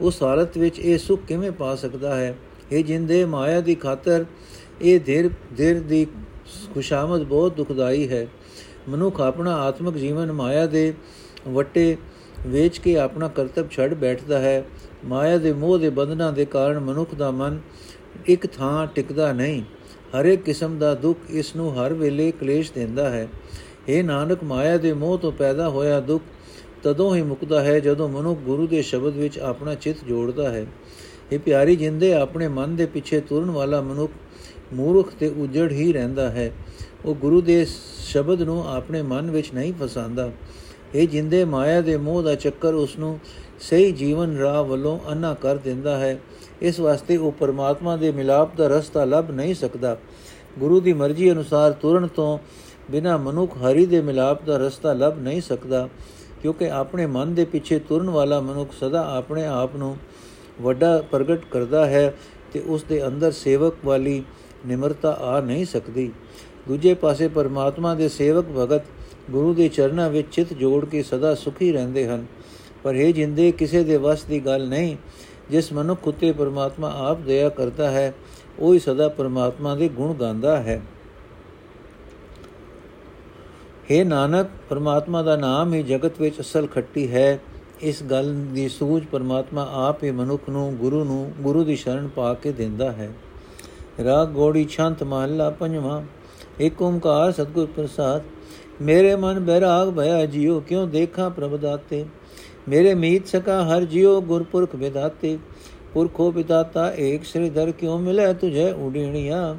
[0.01, 2.35] ਉਸ ਹਾਲਤ ਵਿੱਚ ਇਹ ਸੁਖ ਕਿਵੇਂ ਪਾ ਸਕਦਾ ਹੈ?
[2.73, 4.25] ਇਹ ਜਿੰਦੇ, ਮਾਇਆ ਦੀ ਖਾਤਰ
[4.83, 6.07] ਇਹ ਧਿਰ ਧਿਰ ਦੀ
[6.75, 8.27] ਖੁਸ਼ਾਮਦ ਬਹੁਤ ਦੁਖਦਾਈ ਹੈ।
[8.89, 10.95] ਮਨੁੱਖ ਆਪਣਾ ਆਤਮਿਕ ਜੀਵਨ ਮਾਇਆ ਦੇ
[11.49, 11.97] ਵਟੇ
[12.47, 14.65] ਵੇਚ ਕੇ ਆਪਣਾ ਕਰਤੱਵ ਛੱਡ ਬੈਠਦਾ ਹੈ।
[15.05, 17.61] ਮਾਇਆ ਦੇ ਮੋਹ ਦੇ ਬੰਧਨਾਂ ਦੇ ਕਾਰਨ ਮਨੁੱਖ ਦਾ ਮਨ
[18.27, 19.63] ਇੱਕ ਥਾਂ ਟਿਕਦਾ ਨਹੀਂ।
[20.21, 23.29] ਹਰ ਇੱਕ ਕਿਸਮ ਦਾ ਦੁੱਖ ਇਸ ਨੂੰ ਹਰ ਵੇਲੇ ਕਲੇਸ਼ ਦਿੰਦਾ ਹੈ।
[23.89, 26.25] ਇਹ ਨਾਨਕ, ਮਾਇਆ ਦੇ ਮੋਹ ਤੋਂ ਪੈਦਾ ਹੋਇਆ ਦੁੱਖ
[26.83, 30.67] ਤਦੋਂ ਹੀ ਮੁਕਦਾ ਹੈ ਜਦੋਂ ਮਨੁੱਖ ਗੁਰੂ ਦੇ ਸ਼ਬਦ ਵਿੱਚ ਆਪਣਾ ਚਿੱਤ ਜੋੜਦਾ ਹੈ।
[31.33, 34.13] ਇਹ ਪਿਆਰੀ ਜਿੰਦੇ, ਆਪਣੇ ਮਨ ਦੇ ਪਿੱਛੇ ਤੁਰਨ ਵਾਲਾ ਮਨੁੱਖ
[34.73, 36.51] ਮੂਰਖ ਤੇ ਉਜੜ ਹੀ ਰਹਿੰਦਾ ਹੈ।
[37.05, 37.65] ਉਹ ਗੁਰੂ ਦੇ
[37.99, 40.31] ਸ਼ਬਦ ਨੂੰ ਆਪਣੇ ਮਨ ਵਿੱਚ ਨਹੀਂ ਫਸਾਉਂਦਾ।
[40.95, 43.19] ਇਹ ਜਿੰਦੇ ਮਾਇਆ ਦੇ ਮੋਹ ਦਾ ਚੱਕਰ ਉਸ ਨੂੰ
[43.61, 46.19] ਸਹੀ ਜੀਵਨ ਰਾਹ ਵੱਲੋਂ ਅੰਨਾ ਕਰ ਦਿੰਦਾ ਹੈ।
[46.63, 49.97] ਇਸ ਵਾਸਤੇ ਉਹ ਪਰਮਾਤਮਾ ਦੇ ਮਿਲਾਪ ਦਾ ਰਸਤਾ ਲੱਭ ਨਹੀਂ ਸਕਦਾ।
[50.59, 52.39] ਗੁਰੂ ਦੀ ਮਰਜ਼ੀ ਅਨੁਸਾਰ ਤੁਰਨ ਤੋਂ
[52.91, 55.89] ਬਿਨਾ ਮਨੁੱਖ ਹਰੀ ਦੇ ਮਿਲਾਪ ਦਾ ਰਸਤਾ ਲੱਭ ਨਹੀਂ ਸਕਦਾ,
[56.43, 59.97] ਕਿਉਂਕਿ ਆਪਣੇ ਮਨ ਦੇ ਪਿੱਛੇ ਤੁਰਨ ਵਾਲਾ ਮਨੁੱਖ ਸਦਾ ਆਪਣੇ ਆਪ ਨੂੰ
[60.63, 62.13] ਵੱਡਾ ਪ੍ਰਗਟ ਕਰਦਾ ਹੈ
[62.53, 64.23] ਤੇ ਉਸ ਦੇ ਅੰਦਰ ਸੇਵਕ ਵਾਲੀ
[64.67, 66.13] ਨਿਮਰਤਾ ਆ ਨਹੀਂ ਸਕਦੀ।
[66.69, 68.83] ਦੂਜੇ ਪਾਸੇ ਪਰਮਾਤਮਾ ਦੇ ਸੇਵਕ ਭਗਤ
[69.31, 72.27] ਗੁਰੂ ਦੇ ਚਰਨਾਂ ਵਿੱਚ ਚਿਤ ਜੋੜ ਕੇ ਸਦਾ ਸੁਖੀ ਰਹਿੰਦੇ ਹਨ।
[72.83, 74.97] ਪਰ ਇਹ ਜਿੰਦੇ, ਕਿਸੇ ਦੇ ਵਸ ਦੀ ਗੱਲ ਨਹੀਂ।
[75.51, 78.15] ਜਿਸ ਮਨੁੱਖ ਉਤੇ ਪਰਮਾਤਮਾ ਆਪ ਦਇਆ ਕਰਦਾ ਹੈ,
[78.59, 80.83] ਉਹ ਹੀ ਸਦਾ ਪਰਮਾਤਮਾ ਦੇ ਗੁਣ ਗਾਉਂਦਾ ਹੈ।
[83.93, 87.41] हे ਨਾਨਕ, ਪਰਮਾਤਮਾ ਦਾ ਨਾਮ ਹੀ ਜਗਤ ਵਿੱਚ ਅਸਲ ਖੱਟੀ ਹੈ।
[87.81, 92.35] ਇਸ ਗੱਲ ਦੀ ਸੂਝ ਪਰਮਾਤਮਾ ਆਪ ਹੀ ਮਨੁੱਖ ਨੂੰ, ਗੁਰੂ ਨੂੰ, ਗੁਰੂ ਦੀ ਸ਼ਰਨ ਪਾ
[92.35, 93.13] ਕੇ ਦਿੰਦਾ ਹੈ।
[94.05, 96.03] ਰਾਗ ਗੋੜੀ ਛੰਤ ਮਹੱਲਾ ਪੰਜਵਾਂ।
[96.61, 98.23] ਏਕ ਓੰਕਾਰ ਸਤਗੁਰ ਪ੍ਰਸਾਦ,
[98.83, 102.05] ਮੇਰੇ ਮਨ ਬੈਰਾਗ ਭਇਆ ਜਿਉ ਕਿਉ ਦੇਖਾਂ ਪ੍ਰਭ ਦਾਤੇ?
[102.69, 105.39] ਮੇਰੇ ਮੀਤ ਸਕਾ ਹਰ ਜਿਉ ਗੁਰਪੁਰਖ ਵਿਦਾਤੇ।
[105.95, 109.55] ਪੁਰਖੋ ਵਿਦਾਤਾ ਏਕ ਸ੍ਰੀਧਰ ਕਿਉ ਮਿਲੇ ਤੁਝੇ ਉਡੀਣੀਆਂ?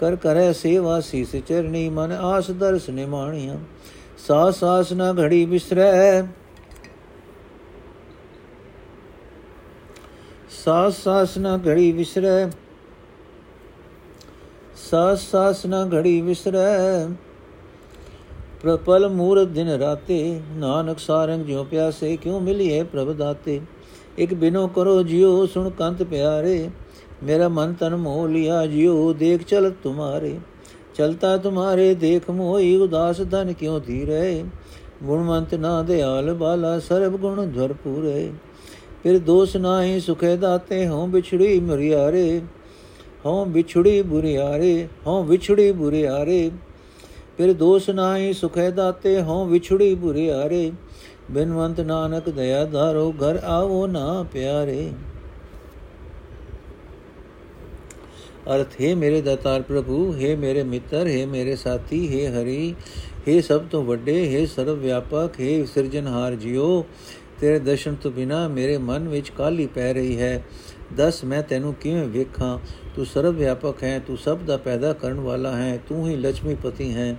[0.00, 3.56] ਕਰ ਕਰੈ ਸੇਵਾ ਸੀਸ ਚਰਣੀ, ਮਨ ਆਸ ਦਰਸ ਨਿਮਾਣੀਆਂ।
[4.26, 6.22] ਸਾਸ ਸਾਸ ਨਾ ਘੜੀ ਬਿਸਰੈ।
[10.64, 12.46] ਸਾਸ ਸਾਸ ਨਾ ਘੜੀ ਵਿਸਰੈ
[14.90, 17.06] ਸਾਸ ਸਾਸ ਨਾ ਘੜੀ ਵਿਸਰੈ।
[18.62, 23.60] ਪ੍ਰਪਲ ਮੂਰਤ ਦਿਨ ਰਾਤੇ, ਨਾਨਕ ਸਾਰੰਗ ਜਿਉ ਪਿਆਸੇ, ਕਿਉ ਮਿਲੀਏ ਪ੍ਰਭ ਦਾਤੇ?
[24.18, 26.70] ਇਕ ਬਿਨੋ ਕਰੋ ਜਿਉ, ਸੁਣ ਕੰਤ ਪਿਆਰੇ।
[27.22, 30.38] ਮੇਰਾ ਮਨ ਤਨ ਮੋਹ ਲਿਆ ਜਿਉ, ਦੇਖ ਚਲ ਤੁਮਾਰੇ।
[30.94, 34.44] ਚਲਤਾ ਤੁਮਾਰੇ, ਦੇਖ ਮੋਈ ਉਦਾਸ ਧਨ ਕਿਉ ਧੀਰੇ?
[35.02, 38.32] ਗੁਣਵੰਤ ਨਾ ਦਿਆਲ ਬਾਲਾ, ਸਰਬ ਗੁਣ ਧਰ ਪੂਰੇ।
[39.02, 42.40] ਫਿਰ ਦੋਸ ਨਾਹੀ ਸੁਖੇ ਦਾਤੇ, ਹਉ ਵਿਛੜੀ ਮਰਿਆਰੇ।
[43.26, 46.50] ਹਉ ਵਿਛੜੀ ਬੁਰਿਆਰੇ ਹਉ ਵਿਛੜੀ ਬੁਰਿਆਰੇ
[47.38, 50.70] ਫਿਰ ਦੋਸ ਨਾਹੀ ਸੁਖੇ ਦਾਤੇ, ਹਉ ਵਿਛੜੀ ਬੁਰਿਆਰੇ
[51.30, 54.90] ਬਿਨਵੰਤ ਨਾਨਕ ਦਇਆ ਧਾਰੋ, ਘਰ ਆਵੋ ਨਾ ਪਿਆਰੇ।
[58.54, 62.74] ਅਰਥ, ਹੈ ਮੇਰੇ ਦਾਤਾਰ ਪ੍ਰਭੂ, ਹੈ ਮੇਰੇ ਮਿੱਤਰ, ਹੈ ਮੇਰੇ ਸਾਥੀ, ਹੈ ਹਰੀ,
[63.28, 66.84] ਹੈ ਸਭ ਤੋਂ ਵੱਡੇ, ਹੈ ਸਰਵ ਵਿਆਪਕ, ਹੈ ਸਿਰਜਨਹਾਰ ਜਿਉ
[67.40, 70.44] ਤੇਰੇ ਦਰਸ਼ਨ ਤੋਂ ਬਿਨਾ ਮੇਰੇ ਮਨ ਵਿੱਚ ਕਾਲੀ ਪੈ ਰਹੀ ਹੈ।
[70.96, 72.58] ਦਸ, ਮੈਂ ਤੈਨੂੰ ਕਿਵੇਂ ਵੇਖਾਂ?
[72.98, 77.16] ਤੂੰ ਸਰਵ ਵਿਆਪਕ ਹੈ, ਤੂੰ ਸਭ ਦਾ ਪੈਦਾ ਕਰਨ ਵਾਲਾ ਹੈ, ਤੂੰ ਹੀ ਲక్ష్ਮੀਪਤੀ ਹੈ।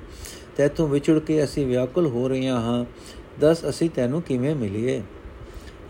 [0.57, 2.85] ਤੈਥੋਂ ਵਿਛੜ ਕੇ ਅਸੀਂ ਵਿਆਕੁਲ ਹੋ ਰਹੀਆਂ ਹਾਂ।
[3.41, 5.01] ਦਸ ਅਸੀਂ ਤੈਨੂੰ ਕਿਵੇਂ ਮਿਲੀਏ?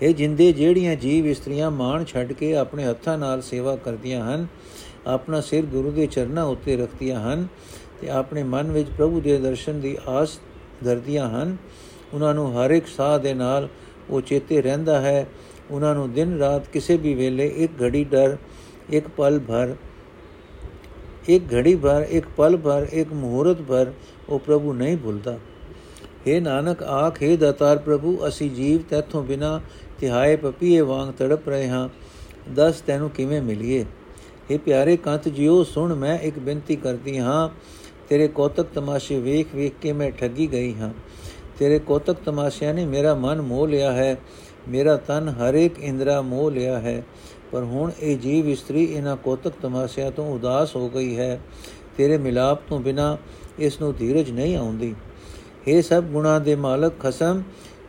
[0.01, 4.47] ਇਹ ਜਿੰਦੇ, ਜਿਹੜੀਆਂ ਜੀਵ ਇਸਤਰੀਆਂ ਮਾਣ ਛੱਡ ਕੇ ਆਪਣੇ ਹੱਥਾਂ ਨਾਲ ਸੇਵਾ ਕਰਦੀਆਂ ਹਨ,
[5.07, 7.47] ਆਪਣਾ ਸਿਰ ਗੁਰੂ ਦੇ ਚਰਨਾਂ ਉੱਤੇ ਰੱਖਦੀਆਂ ਹਨ
[8.01, 10.39] ਤੇ ਆਪਣੇ ਮਨ ਵਿੱਚ ਪ੍ਰਭੂ ਦੇ ਦਰਸ਼ਨ ਦੀ ਆਸ
[10.83, 11.57] ਧਰਦੀਆਂ ਹਨ,
[12.13, 13.67] ਉਹਨਾਂ ਨੂੰ ਹਰ ਇੱਕ ਸਾਹ ਦੇ ਨਾਲ
[14.09, 15.27] ਉਹ ਚੇਤੇ ਰਹਿੰਦਾ ਹੈ।
[15.71, 18.37] ਉਹਨਾਂ ਨੂੰ ਦਿਨ ਰਾਤ ਕਿਸੇ ਵੀ ਵੇਲੇ ਇੱਕ ਘੜੀ ਡਰ
[18.89, 19.75] ਇੱਕ ਪਲ ਭਰ
[21.29, 23.91] ਇੱਕ ਘੜੀ ਭਰ ਇੱਕ ਪਲ ਭਰ ਇੱਕ ਮਹੂਰਤ ਭਰ
[24.29, 25.37] ਉਹ ਪ੍ਰਭੂ ਨਹੀਂ ਭੁੱਲਦਾ
[26.25, 29.59] हे ਨਾਨਕ ਆਖੇ ਦਾਤਾਰ ਪ੍ਰਭੂ ਅਸੀਂ ਜੀਵ ਤੇਥੋਂ ਬਿਨਾ
[29.99, 31.87] ਤਿਹਾਏ ਪਪੀਏ ਵਾਂਗ ਤੜਪ ਰਹੇ ਹਾਂ
[32.49, 33.85] ਦੱਸ ਤੈਨੂੰ ਕਿਵੇਂ ਮਿਲੀਏ
[34.51, 37.49] हे ਪਿਆਰੇ ਕੰਤ ਜਿਉ ਸੁਣ ਮੈਂ ਇੱਕ ਬੇਨਤੀ ਕਰਦੀ ਹਾਂ
[38.09, 40.91] ਤੇਰੇ ਕੋਤਕ ਤਮਾਸ਼ੇ ਵੇਖ ਵੇਖ ਕੇ ਮੈਂ ਠੱਗੀ ਗਈ ਹਾਂ
[41.59, 44.15] ਤੇਰੇ ਕੋਤਕ ਤਮਾਸ਼ਿਆਂ ਨੇ ਮੇਰਾ ਮਨ ਮੋਹ ਲਿਆ ਹੈ
[44.69, 47.01] ਮੇਰਾ ਤਨ ਹਰ ਇੱਕ ਇੰਦਰਾ ਮੋਹ ਲਿਆ ਹੈ
[47.51, 51.39] ਪਰ ਹੁਣ ਇਹ ਜੀਵ ਇਸਤਰੀ ਇਹਨਾਂ ਕੋਤਕ ਤਮਾਸ਼ਿਆਂ ਤੋਂ ਉਦਾਸ ਹੋ ਗਈ ਹੈ।
[51.97, 53.17] ਤੇਰੇ ਮਿਲਾਪ ਤੋਂ ਬਿਨਾ
[53.59, 54.95] ਇਸ ਨੂੰ ਧੀਰਜ ਨਹੀਂ ਆਉਂਦੀ।
[55.69, 57.43] हे ਸਭ ਗੁਣਾ ਦੇ ਮਾਲਕ ਖਸਮ,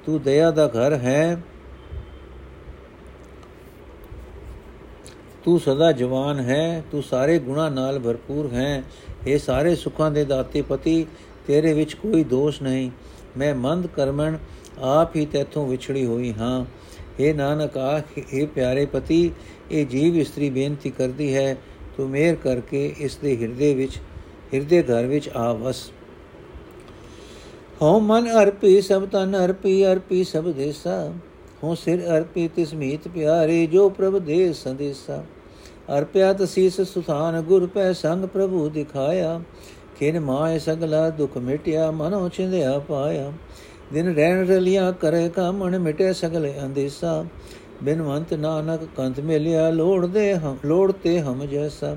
[0.07, 1.43] ਤੂੰ ਦਇਆ ਦਾ ਘਰ ਹੈ।
[5.45, 8.83] ਤੂੰ ਸਦਾ ਜਵਾਨ ਹੈ, ਤੂੰ ਸਾਰੇ ਗੁਣਾ ਨਾਲ ਭਰਪੂਰ ਹੈ।
[9.27, 11.07] ਇਹ ਸਾਰੇ ਸੁੱਖਾਂ ਦੇ ਦਾਤੇ ਪਤੀ,
[11.47, 12.91] ਤੇਰੇ ਵਿੱਚ ਕੋਈ ਦੋਸ਼ ਨਹੀਂ।
[13.37, 14.37] ਮੈਂ ਮੰਦ ਕਰਮਣ
[14.79, 16.65] ਆਪ ਹੀ ਤੇਥੋਂ ਵਿਛੜੀ ਹੋਈ ਹਾਂ।
[17.21, 19.31] हे ਨਾਨਕ, ਆਖ हे ਪਿਆਰੇ ਪਤੀ,
[19.71, 21.57] ਇਹ ਜੀਵ ਇਸਤਰੀ ਬੇਨਤੀ ਕਰਦੀ ਹੈ,
[21.97, 23.99] ਤੂੰ ਮੇਰ ਕਰਕੇ ਇਸ ਦੇ ਹਿਰਦੇ ਵਿੱਚ,
[24.55, 25.91] ਹਿਰਦੇ ਘਰ ਵਿੱਚ ਆ ਵਸ
[27.83, 31.13] ਹਉ ਮਨ ਅਰਪੀ, ਸਭ ਤਨ ਅਰਪੀ ਅਰਪੀ ਸਭ ਦੇਸਾ।
[31.65, 35.25] ਹਉ ਸਿਰ ਅਰਪੀ, ਤਿਸ ਮੀਤ ਪਿਆਰੇ, ਜੋ ਪ੍ਰਭ ਦੇ ਸੰਦੇਸਾ।
[35.99, 39.41] ਅਰਪਿਆ ਤਸੀਸ ਸੁਥਾਨ, ਗੁਰ ਪੈ ਸੰਗ ਪ੍ਰਭੂ ਦਿਖਾਇਆ।
[39.99, 43.33] ਖਿਨ ਮਾਏ ਸਗਲਾ ਦੁਖ ਮਿਟਿਆ, ਮਨੋ ਚਿੰਦਿਆ ਪਾਇਆ।
[43.93, 47.25] ਦਿਨ ਰਹਿਣ ਰਲਿਆ ਕਰੇ ਕਾਮਣ ਮਿਟੇ ਸਗਲੇ ਅੰਦੇਸਾ।
[47.83, 51.97] ਬਿਨਵੰਤ ਨਾਨਕ ਕੰਤ ਮਿਲਿਆ ਲੋੜਦੇ ਹਮ ਲੋੜਤੇ ਹਮ ਜੈਸਾ।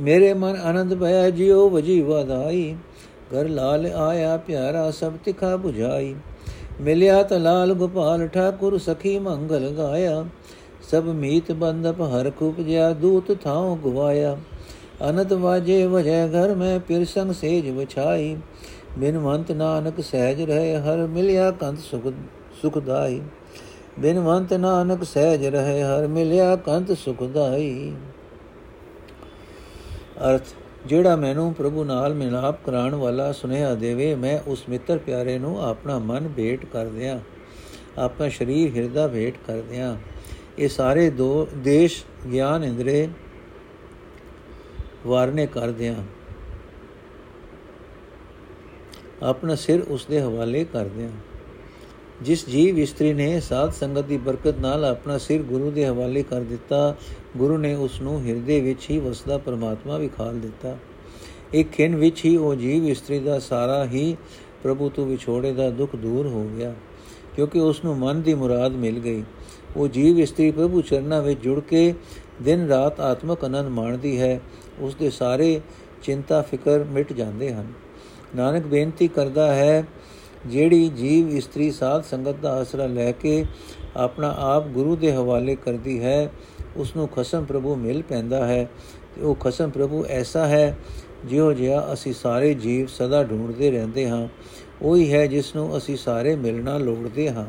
[0.00, 2.76] ਮੇਰੇ ਮਨ ਆਨੰਦ ਭਇਆ ਜਿਉ ਵਜੀ ਵਧਾਈ
[3.32, 6.14] ਘਰ ਲਾਲ ਆਇਆ ਪਿਆਰਾ ਸਭ ਤਿਖਾ 부ਝਾਈ
[6.80, 10.24] ਮਿਲਿਆ ਤ ਲਾਲ ਗੋਪਾਲ ਠਾਕੁਰ ਸਖੀ ਮੰਗਲ ਗਾਇਆ।
[10.90, 14.36] ਸਭ ਮੀਤ ਬੰਦਪ ਹਰ ਕੁਪਜਿਆ ਦੂਤ ਥਾਉ ਗਵਾਇਆ।
[15.10, 18.36] ਅਨੰਤ ਵਾਜੇ ਵਜੈ ਘਰ ਮੈਂ ਪਿਰ ਸੰਗ ਸੇਜ ਵਿਛਾਈ।
[18.98, 22.12] ਬਿਨਵੰਤ ਨਾਨਕ ਸਹਿਜ ਰਹੇ, ਹਰ ਮਿਲਿਆ ਕੰਤ ਸੁਖ
[22.62, 23.22] ਸੁਖਦਾਈ।
[23.98, 27.92] ਬਿਨਵੰਤ ਨਾਨਕ ਸਹਿਜ ਰਹੇ, ਹਰ ਮਿਲਿਆ ਕੰਤ ਸੁਖਦਾਈ।
[30.30, 30.42] ਅਰਥ,
[30.86, 35.98] ਜਿਹੜਾ ਮੈਨੂੰ ਪ੍ਰਭੂ ਨਾਲ ਮਿਲਾਪ ਕਰਾਉਣ ਵਾਲਾ ਸੁਨੇਹਾ ਦੇਵੇ, ਮੈਂ ਉਸ ਮਿੱਤਰ ਪਿਆਰੇ ਨੂੰ ਆਪਣਾ
[35.98, 37.20] ਮਨ ਭੇਟ ਕਰ ਦਿਆਂ।
[37.98, 39.96] ਆਪਣਾ ਸਰੀਰ ਹਿਰਦਾ ਭੇਟ ਕਰ ਦਿਆਂ।
[40.58, 43.08] ਇਹ ਸਾਰੇ ਦੋ ਦੇਸ਼, ਗਿਆਨ ਇੰਦਰੇ
[45.06, 45.94] ਵਾਰਨੇ ਕਰ ਦਿਆਂ।
[49.22, 51.08] ਆਪਣਾ ਸਿਰ ਉਸ ਦੇ ਹਵਾਲੇ ਕਰ ਦਿਆਂ
[52.22, 56.40] ਜਿਸ ਜੀਵ ਇਸਤਰੀ ਨੇ ਸਾਧ ਸੰਗਤ ਦੀ ਬਰਕਤ ਨਾਲ ਆਪਣਾ ਸਿਰ ਗੁਰੂ ਦੇ ਹਵਾਲੇ ਕਰ
[56.40, 56.96] ਦਿੱਤਾ,
[57.36, 60.76] ਗੁਰੂ ਨੇ ਉਸ ਨੂੰ ਹਿਰਦੇ ਵਿੱਚ ਹੀ ਵਸਦਾ ਪਰਮਾਤਮਾ ਵਿਖਾਲ ਦਿੱਤਾ।
[61.52, 64.16] ਇੱਕ ਖਿੰ ਵਿੱਚ ਹੀ ਉਹ ਜੀਵ ਇਸਤਰੀ ਦਾ ਸਾਰਾ ਹੀ
[64.62, 66.74] ਪ੍ਰਭੂ ਤੋਂ ਵਿਛੋੜੇ ਦਾ ਦੁੱਖ ਦੂਰ ਹੋ ਗਿਆ,
[67.36, 69.24] ਕਿਉਂਕਿ ਉਸ ਨੂੰ ਮਨ ਦੀ ਮੁਰਾਦ ਮਿਲ ਗਈ।
[69.76, 71.94] ਉਹ ਜੀਵ ਇਸਤਰੀ ਪ੍ਰਭੂ ਚਰਨਾਂ ਵਿੱਚ ਜੁੜ ਕੇ
[72.42, 74.40] ਦਿਨ ਰਾਤ ਆਤਮਕ ਆਨੰਦ ਮਾਣਦੀ ਹੈ
[74.80, 75.60] ਉਸ ਦੇ ਸਾਰੇ
[76.02, 77.72] ਚਿੰਤਾ ਫਿਕਰ ਮਿਟ ਜਾਂਦੇ ਹਨ।
[78.34, 79.84] ਨਾਨਕ ਬੇਨਤੀ ਕਰਦਾ ਹੈ,
[80.46, 83.44] ਜਿਹੜੀ ਜੀਵ ਇਸਤਰੀ ਸਾਧ ਸੰਗਤ ਦਾ ਆਸਰਾ ਲੈ ਕੇ
[83.96, 86.32] ਆਪਣਾ ਆਪ ਗੁਰੂ ਦੇ ਹਵਾਲੇ ਕਰਦੀ ਹੈ
[86.76, 88.70] ਉਸ ਨੂੰ ਖਸਮ ਪ੍ਰਭੂ ਮਿਲ ਪੈਂਦਾ ਹੈ।
[89.16, 90.78] ਤੇ ਉਹ ਖਸਮ ਪ੍ਰਭੂ ਐਸਾ ਹੈ,
[91.24, 94.28] ਜਿਉ ਜਿਹਾ ਅਸੀਂ ਸਾਰੇ ਜੀਵ ਸਦਾ ਢੂੰਡਦੇ ਰਹਿੰਦੇ ਹਾਂ।
[94.82, 97.46] ਉਹੀ ਹੈ ਜਿਸ ਨੂੰ ਅਸੀਂ ਸਾਰੇ ਮਿਲਣਾ ਲੋੜਦੇ ਹਾਂ।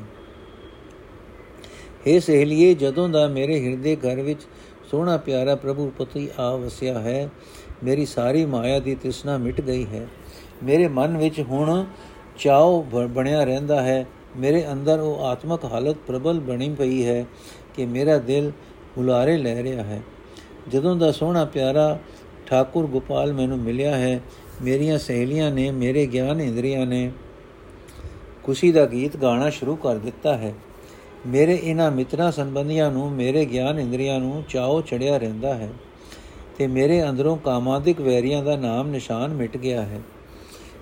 [2.08, 4.42] हे ਸਹੇਲੀਏ, ਜਦੋਂ ਦਾ ਮੇਰੇ ਹਿਰਦੇ ਘਰ ਵਿੱਚ
[4.92, 7.30] ਸੋਹਣਾ ਪਿਆਰਾ ਪ੍ਰਭੂ ਪਤੀ ਆ ਵਸਿਆ ਹੈ,
[7.84, 10.08] ਮੇਰੀ ਸਾਰੀ ਮਾਇਆ ਦੀ ਤ੍ਰਿਸ਼ਨਾ ਮਿਟ ਗਈ ਹੈ।
[10.64, 11.86] ਮੇਰੇ ਮਨ ਵਿੱਚ ਹੁਣ
[12.40, 14.06] ਚਾਉ ਬਣਿਆ ਰਹਿੰਦਾ ਹੈ।
[14.38, 17.26] ਮੇਰੇ ਅੰਦਰ ਉਹ ਆਤਮਕ ਹਾਲਤ ਪ੍ਰਬਲ ਬਣੀ ਪਈ ਹੈ
[17.76, 18.52] ਕਿ ਮੇਰਾ ਦਿਲ
[18.98, 20.02] ਹੁਲਾਰੇ ਲੈ ਰਿਹਾ ਹੈ।
[20.68, 21.98] ਜਦੋਂ ਦਾ ਸੋਹਣਾ ਪਿਆਰਾ
[22.46, 24.20] ਠਾਕੁਰ ਗੋਪਾਲ ਮੈਨੂੰ ਮਿਲਿਆ ਹੈ,
[24.62, 27.12] ਮੇਰੀਆਂ ਸਹੇਲੀਆਂ ਨੇ, ਮੇਰੇ ਗਿਆਨ ਇੰਦਰੀਆਂ ਨੇ
[28.44, 30.54] ਖੁਸ਼ੀ ਦਾ ਗੀਤ ਗਾਣਾ ਸ਼ੁਰੂ ਕਰ ਦਿੱਤਾ ਹੈ।
[31.28, 35.70] ਮੇਰੇ ਇਹਨਾਂ ਮਿੱਤਰਾਂ ਸੰਬੰਧੀਆਂ ਨੂੰ, ਮੇਰੇ ਗਿਆਨ ਇੰਦਰੀਆਂ ਨੂੰ ਚਾਉ ਚੜਿਆ ਰਹਿੰਦਾ ਹੈ
[36.58, 40.00] ਤੇ ਮੇਰੇ ਅੰਦਰੋਂ ਕਾਮਾਦਿਕ ਵੈਰੀਆਂ ਦਾ ਨਾਮ ਨਿਸ਼ਾਨ ਮਿਟ ਗਿਆ ਹੈ।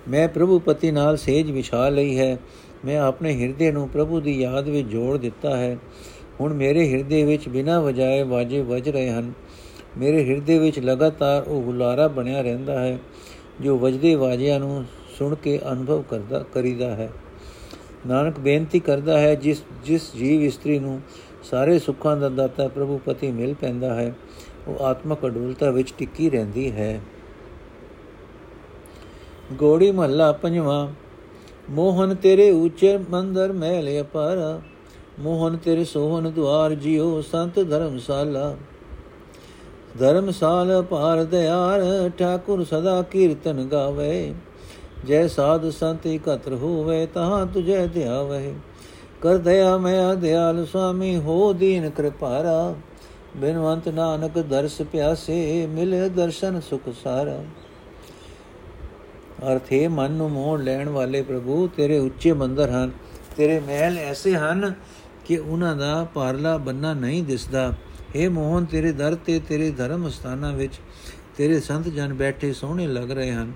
[0.08, 2.38] ਮੈਂ ਪ੍ਰਭੂ ਪਤੀ ਨਾਲ ਸੇਜ ਵਿਛਾ ਲਈ ਹੈ।
[2.84, 5.76] ਮੈਂ ਆਪਣੇ ਹਿਰਦੇ ਨੂੰ ਪ੍ਰਭੂ ਦੀ ਯਾਦ ਵਿੱਚ ਜੋੜ ਦਿੱਤਾ ਹੈ।
[6.40, 9.32] ਹੁਣ ਮੇਰੇ ਹਿਰਦੇ ਵਿੱਚ ਬਿਨਾਂ ਵਜਾਏ ਵਾਜੇ ਵੱਜ ਰਹੇ ਹਨ।
[9.98, 12.98] ਮੇਰੇ ਹਿਰਦੇ ਵਿੱਚ ਲਗਾਤਾਰ ਉਹ ਹੁਲਾਰਾ ਬਣਿਆ ਰਹਿੰਦਾ ਹੈ,
[13.60, 14.84] ਜੋ ਵਜਦੇ ਵਾਜਿਆਂ ਨੂੰ
[15.18, 17.10] ਸੁਣ ਕੇ ਅਨੁਭਵ ਕਰਦਾ, ਕਰੀਦਾ ਹੈ।
[18.06, 21.00] ਨਾਨਕ ਬੇਨਤੀ ਕਰਦਾ ਹੈ, ਜਿਸ ਜਿਸ ਜੀਵ ਇਸਤਰੀ ਨੂੰ
[21.42, 24.14] ਸਾਰੇ ਸੁੱਖਾਂ ਦਾ ਦਾਤਾ ਪ੍ਰਭੂ ਪਤੀ ਮਿਲ ਪੈਂਦਾ ਹੈ,
[24.68, 27.00] ਉਹ ਆਤਮਕ ਅਡੋਲਤਾ ਵਿੱਚ ਟਿੱਕੀ ਰਹਿੰਦੀ ਹੈ।
[29.52, 30.88] ਗੋੜੀ ਮਹੱਲਾ ਪੰਜਵਾਂ,
[31.70, 34.60] ਮੋਹਨ ਤੇਰੇ ਉੱਚੇ ਮੰਦਰ ਮਹਿਲ ਅਪਾਰ,
[35.20, 38.56] ਮੋਹਨ ਤੇਰੇ ਸੋਹਨ ਦੁਆਰ ਜਿਉ ਸੰਤ ਧਰਮਸ਼ਾਲਾ।
[39.98, 44.34] ਧਰਮਸਾਲ ਪਾਰ ਦਿਆਰ, ਠਾਕੁਰ ਸਦਾ ਕੀਰਤਨ ਗਾਵੇ।
[45.06, 48.54] ਜੈ ਸਾਧ ਸੰਤ ਇਕਤਰ ਹੋਵੇ, ਤਹਾਂ ਤੁਝੇ ਧਿਆਵੇ
[49.22, 52.74] ਕਰ ਦਇਆ ਮੈਂ ਦਿਆਲ ਸੁਆਮੀ, ਹੋ ਦੀਨ ਕਿਰਪਾਰਾ।
[53.36, 57.38] ਬਿਨਵੰਤ ਨਾਨਕ ਦਰਸ ਪਿਆਸੇ, ਮਿਲੇ ਦਰਸ਼ਨ ਸੁਖ ਸਾਰਾ।
[59.45, 62.91] ਅਰਥੇ ਮਨ ਨੂੰ ਮੋੜ ਲੈਣ ਵਾਲੇ ਪ੍ਰਭੂ ਤੇਰੇ ਉੱਚੇ ਮੰਦਰ ਹਨ
[63.37, 64.73] ਤੇਰੇ ਮਹਿਲ ਐਸੇ ਹਨ
[65.25, 67.73] ਕਿ ਉਹਨਾਂ ਦਾ ਪਾਰਲਾ ਬੰਨਾ ਨਹੀਂ ਦਿਸਦਾ
[68.15, 70.79] हे ਮੋਹਨ ਤੇਰੇ ਦਰ ਤੇ ਤੇਰੇ ਧਰਮ ਸਥਾਨਾਂ ਵਿੱਚ
[71.37, 73.51] ਤੇਰੇ ਸੰਤ ਜਨ ਬੈਠੇ ਸੋਹਣੇ ਲੱਗ ਰਹੇ ਹਨ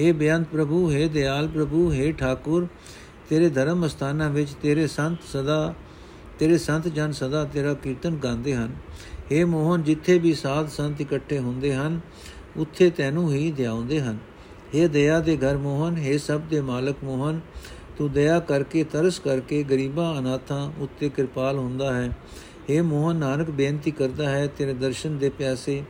[0.00, 2.66] हे ਬੇਅੰਤ ਪ੍ਰਭੂ हे ਦਿਆਲ ਪ੍ਰਭੂ हे ਠਾਕੁਰ
[3.30, 5.74] ਤੇਰੇ ਧਰਮ ਸਥਾਨਾਂ ਵਿੱਚ ਤੇਰੇ ਸੰਤ ਸਦਾ
[6.38, 8.74] ਤੇਰੇ ਸੰਤ ਜਨ ਸਦਾ ਤੇਰਾ ਕੀਰਤਨ ਗਾਉਂਦੇ ਹਨ
[9.32, 12.00] हे ਮੋਹਨ ਜਿੱਥੇ ਵੀ ਸਾਧ ਸੰਤ ਇਕੱਠੇ ਹੁੰਦੇ ਹਨ
[12.56, 14.18] ਉੱਥੇ ਤੈਨੂੰ ਹੀ ਧਿਆਉਂਦੇ ਹਨ
[14.72, 17.40] हे ਦਇਆ ਦੇ ਘਰ ਮੋਹਨ हे ਸਭ ਦੇ ਮਾਲਕ ਮੋਹਨ
[17.98, 22.08] ਤੂੰ ਦਇਆ ਕਰਕੇ ਤਰਸ ਕਰਕੇ ਗਰੀਬਾਂ ਅਨਾਥਾਂ ਉੱਤੇ ਕਿਰਪਾਲ ਹੁੰਦਾ ਹੈ
[22.70, 25.82] हे ਮੋਹਨ ਨਾਨਕ ਬੇਨਤੀ ਕਰਦਾ ਹੈ ਤੇਰੇ ਦਰਸ਼ਨ ਦੇ ਪਿਆਸੇ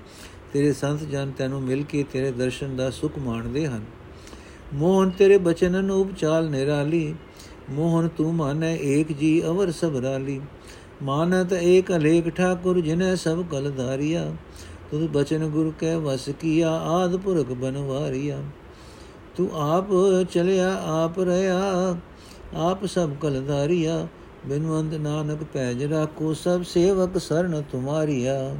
[0.52, 3.84] ਤੇਰੇ ਸੰਤ ਜਨ ਤੈਨੂੰ ਮਿਲ ਕੇ ਤੇਰੇ ਦਰਸ਼ਨ ਦਾ ਸੁਖ ਮਾਣਦੇ ਹਨ
[4.74, 7.14] ਮੋਹਨ ਤੇਰੇ ਬਚਨ ਨੂੰ ਉਪਚਾਲ ਨਿਰਾਲੀ
[7.70, 10.40] ਮੋਹਨ ਤੂੰ ਮਾਨੈ ਏਕ ਜੀ ਅਵਰ ਸਭ ਰਾਲੀ
[11.02, 14.24] ਮਾਨਤ ਏਕ ਅਲੇਖ ਠਾਕੁਰ ਜਿਨੈ ਸਭ ਕਲ ਧਾਰਿਆ
[14.90, 18.42] ਤੁਧ ਬਚਨ ਗੁਰ ਕੈ ਵਸ ਕੀਆ ਆਦ ਪੁਰਖ ਬਨਵਾਰੀਆ
[19.37, 19.87] ਤੂੰ ਆਪ
[20.31, 21.97] ਚਲਿਆ, ਆਪ ਰਹਾ,
[22.55, 24.07] ਆਪ ਸਭ ਕਲ ਧਾਰਿਆ।
[24.45, 28.55] ਬਿਨਵੰਦ ਨਾਨਕ ਪੈਜ ਰਾਖੋ ਸਭ ਸੇਵਕ ਸਰਨ ਤੁਮਾਰੀਆ।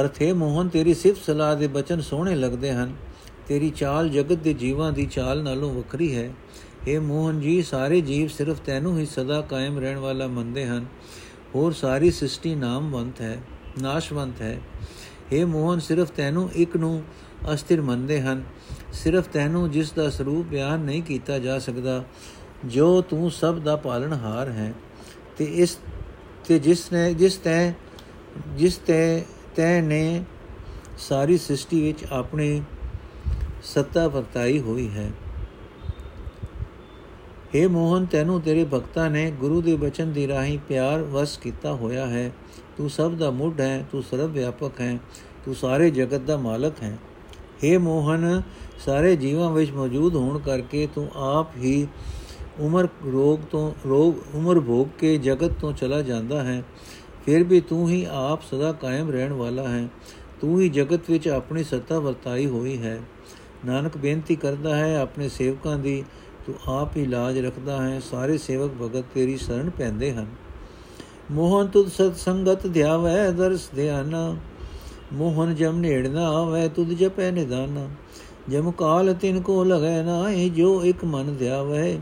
[0.00, 2.94] ਅਰਥੇ ਮੋਹਨ, ਤੇਰੀ ਸਿਫਤ ਸਲਾਹ ਦੇ ਬਚਨ ਸੋਹਣੇ ਲੱਗਦੇ ਹਨ।
[3.48, 6.32] ਤੇਰੀ ਚਾਲ ਜਗਤ ਦੇ ਜੀਵਾਂ ਦੀ ਚਾਲ ਨਾਲੋਂ ਵੱਖਰੀ ਹੈ।
[6.88, 10.86] ਇਹ ਮੋਹਨ ਜੀ, ਸਾਰੇ ਜੀਵ ਸਿਰਫ ਤੈਨੂੰ ਹੀ ਸਦਾ ਕਾਇਮ ਰਹਿਣ ਵਾਲਾ ਮੰਨਦੇ ਹਨ।
[11.54, 13.38] ਹੋਰ ਸਾਰੀ ਸ੍ਰਿਸ਼ਟੀ ਨਾਮਵੰਤ ਹੈ,
[13.82, 14.60] ਨਾਸ਼ਵੰਤ ਹੈ।
[15.32, 17.02] ਇਹ ਮੋਹਨ, ਸਿਰਫ ਤੈਨੂੰ ਇੱਕ ਨੂੰ
[17.54, 18.42] ਅਸਥਿਰ ਮੰਨਦੇ ਹਨ।
[18.92, 22.04] ਸਿਰਫ ਤੈਨੂੰ ਜਿਸ ਦਾ ਸਰੂਪ ਬਿਆਨ ਨਹੀਂ ਕੀਤਾ ਜਾ ਸਕਦਾ,
[22.64, 24.72] ਜੋ ਤੂੰ ਸਭ ਦਾ ਪਾਲਣਹਾਰ ਹੈ।
[25.38, 25.78] ਤੇ ਇਸ,
[26.48, 27.72] ਤੇ ਜਿਸ ਨੇ, ਜਿਸ ਤੈ
[28.56, 29.20] ਜਿਸ ਤੈ
[29.56, 30.24] ਤੈ ਨੇ
[30.98, 32.62] ਸਾਰੀ ਸ੍ਰਿਸ਼ਟੀ ਵਿੱਚ ਆਪਣੀ
[33.62, 35.10] ਸੱਤਾ ਵਰਤਾਈ ਹੋਈ ਹੈ।
[37.54, 42.06] हे ਮੋਹਨ, ਤੈਨੂੰ ਤੇਰੇ ਭਗਤਾਂ ਨੇ ਗੁਰੂ ਦੇ ਬਚਨ ਦੀ ਰਾਹੀਂ ਪਿਆਰ ਵਸ ਕੀਤਾ ਹੋਇਆ
[42.06, 42.32] ਹੈ।
[42.76, 44.98] ਤੂੰ ਸਭ ਦਾ ਮੁੱਢ ਹੈ, ਤੂੰ ਸਰਵ ਵਿਆਪਕ ਹੈ,
[45.44, 46.98] ਤੂੰ ਸਾਰੇ ਜਗਤ ਦਾ ਮਾਲਕ ਹੈ।
[47.64, 48.42] हे ਮੋਹਨ,
[48.84, 51.88] ਸਾਰੇ ਜੀਵਾਂ ਵਿੱਚ ਮੌਜੂਦ ਹੋਣ ਕਰਕੇ ਤੂੰ ਆਪ ਹੀ
[52.60, 56.64] ਉਮਰ ਰੋਗ ਤੋਂ, ਰੋਗ, ਉਮਰ ਭੋਗ ਕੇ ਜਗਤ ਤੋਂ ਚਲਾ ਜਾਂਦਾ ਹੈ।
[57.26, 59.88] ਫਿਰ ਵੀ ਤੂੰ ਹੀ ਆਪ ਸਦਾ ਕਾਇਮ ਰਹਿਣ ਵਾਲਾ ਹੈ।
[60.40, 63.00] ਤੂੰ ਹੀ ਜਗਤ ਵਿੱਚ ਆਪਣੀ ਸੱਤਾ ਵਰਤਾਈ ਹੋਈ ਹੈ।
[63.66, 66.04] ਨਾਨਕ ਬੇਨਤੀ ਕਰਦਾ ਹੈ ਆਪਣੇ ਸੇਵਕਾਂ ਦੀ,
[66.46, 70.26] ਤੂੰ ਆਪ ਹੀ ਲਾਜ ਰੱਖਦਾ ਹੈ। ਸਾਰੇ ਸੇਵਕ ਭਗਤ ਤੇਰੀ ਸ਼ਰਨ ਪੈਂਦੇ ਹਨ।
[71.30, 74.36] ਮੋਹਨ, ਤੁਧ ਸਤ ਸੰਗਤ ਧਿਆਵੈ, ਦਰਸ ਧਿਆਨਾ।
[75.12, 77.88] ਮੋਹਨ ਜਮ ਨੇੜ ਨਾ ਆਵੇ, ਤੁਧ ਜਪੈ ਨਿਦਾਨਾ।
[78.48, 81.98] ਜਮ ਕਾਲ ਤਿਨ ਕੋ ਲਗੈ ਨਾਹੀ, ਜੋ ਇਕ ਮਨ ਧਿਆਵੈ।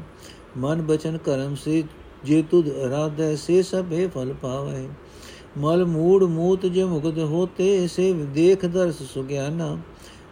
[0.59, 1.85] ਮਨ ਬਚਨ ਕਰਮ ਸੇ,
[2.25, 4.85] ਜੇ ਤੁਧ ਅਰਾਧੈ, ਸੇ ਸਭੇ ਫਲ ਪਾਵੈ।
[5.59, 9.79] ਮਲ ਮੂੜ ਮੂਤ ਜੇ ਮੁਕਤ ਹੋਤੇ, ਸੇ ਦੇਖ ਦਰਸ ਸੁਗਿਆਨਾ।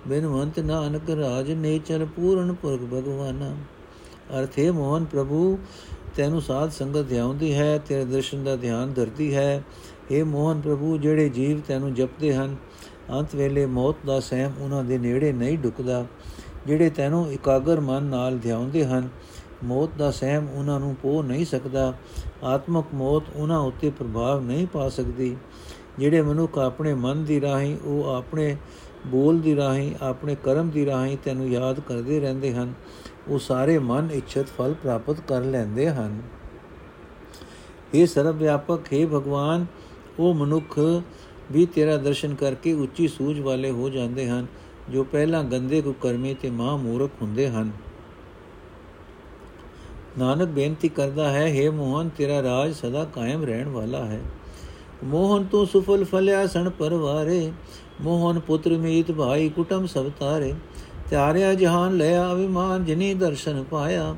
[0.08, 3.56] ਬਿਨਵੰਤ ਨਾਨਕ ਰਾਜ ਨੇਚਰ ਪੂਰਨ ਪੁਰਖ ਭਗਵਾਨਾ।
[4.38, 5.58] ਅਰਥੇ ਮੋਹਨ ਪ੍ਰਭੂ,
[6.16, 9.62] ਤੈਨੂੰ ਸਾਧ ਸੰਗਤ ਧਿਆਉਂਦੀ ਹੈ, ਤੇਰੇ ਦਰਸ਼ਨ ਦਾ ਧਿਆਨ ਧਰਦੀ ਹੈ।
[10.10, 12.56] हे ਮੋਹਨ ਪ੍ਰਭੂ, ਜਿਹੜੇ ਜੀਵ ਤੈਨੂੰ ਜਪਦੇ ਹਨ,
[13.10, 16.04] ਅੰਤ ਵੇਲੇ ਮੌਤ ਦਾ ਸਹਿਮ ਉਹਨਾਂ ਦੇ ਨੇੜੇ ਨਹੀਂ ਡੁਕਦਾ।
[16.66, 19.08] ਜਿਹੜੇ ਤੈਨੂੰ ਇਕਾਗਰ ਮਨ ਨਾਲ ਧਿਆਉਂਦੇ ਹਨ,
[19.64, 21.92] ਮੌਤ ਦਾ ਸਹਿਮ ਉਹਨਾਂ ਨੂੰ ਪੋ ਨਹੀਂ ਸਕਦਾ।
[22.44, 25.36] ਆਤਮਕ ਮੌਤ ਉਹਨਾਂ ਉੱਤੇ ਪ੍ਰਭਾਵ ਨਹੀਂ ਪਾ ਸਕਦੀ।
[25.98, 28.56] ਜਿਹੜੇ ਮਨੁੱਖ ਆਪਣੇ ਮਨ ਦੀ ਰਾਹੀਂ, ਉਹ ਆਪਣੇ
[29.06, 32.72] ਬੋਲ ਦੀ ਰਾਹੀਂ, ਆਪਣੇ ਕਰਮ ਦੀ ਰਾਹੀਂ ਤੈਨੂੰ ਯਾਦ ਕਰਦੇ ਰਹਿੰਦੇ ਹਨ,
[33.28, 36.20] ਉਹ ਸਾਰੇ ਮਨ ਇੱਛਤ ਫਲ ਪ੍ਰਾਪਤ ਕਰ ਲੈਂਦੇ ਹਨ।
[37.94, 39.66] ਇਹ ਸਰਵ ਵਿਆਪਕ, ਹੈ ਭਗਵਾਨ
[40.18, 40.79] ਉਹ ਮਨੁੱਖ
[41.53, 44.46] ਵੀ ਤੇਰਾ ਦਰਸ਼ਨ ਕਰਕੇ ਉੱਚੀ ਸੂਝ ਵਾਲੇ ਹੋ ਜਾਂਦੇ ਹਨ,
[44.90, 47.70] ਜੋ ਪਹਿਲਾਂ ਗੰਦੇ ਕੁਕਰਮੀ ਤੇ ਮਹਾ ਮੂਰਖ ਹੁੰਦੇ ਹਨ।
[50.18, 54.20] ਨਾਨਕ ਬੇਨਤੀ ਕਰਦਾ ਹੈ हे ਮੋਹਨ, ਤੇਰਾ ਰਾਜ ਸਦਾ ਕਾਇਮ ਰਹਿਣ ਵਾਲਾ ਹੈ।
[55.05, 57.53] ਮੋਹਨ ਤੂੰ ਸੁਫਲ ਫਲਿਆ ਸਣ ਪਰਵਾਰੇ,
[58.01, 60.55] ਮੋਹਨ ਪੁੱਤਰ ਮੀਤ ਭਾਈ ਕੁਟਮ ਸਭ ਤਾਰੇ।
[61.11, 64.16] ਤਿਆਰਿਆ ਜਹਾਨ ਲਿਆ ਅਭਿਮਾਨ ਜਿਨੀ ਦਰਸ਼ਨ ਪਾਇਆ,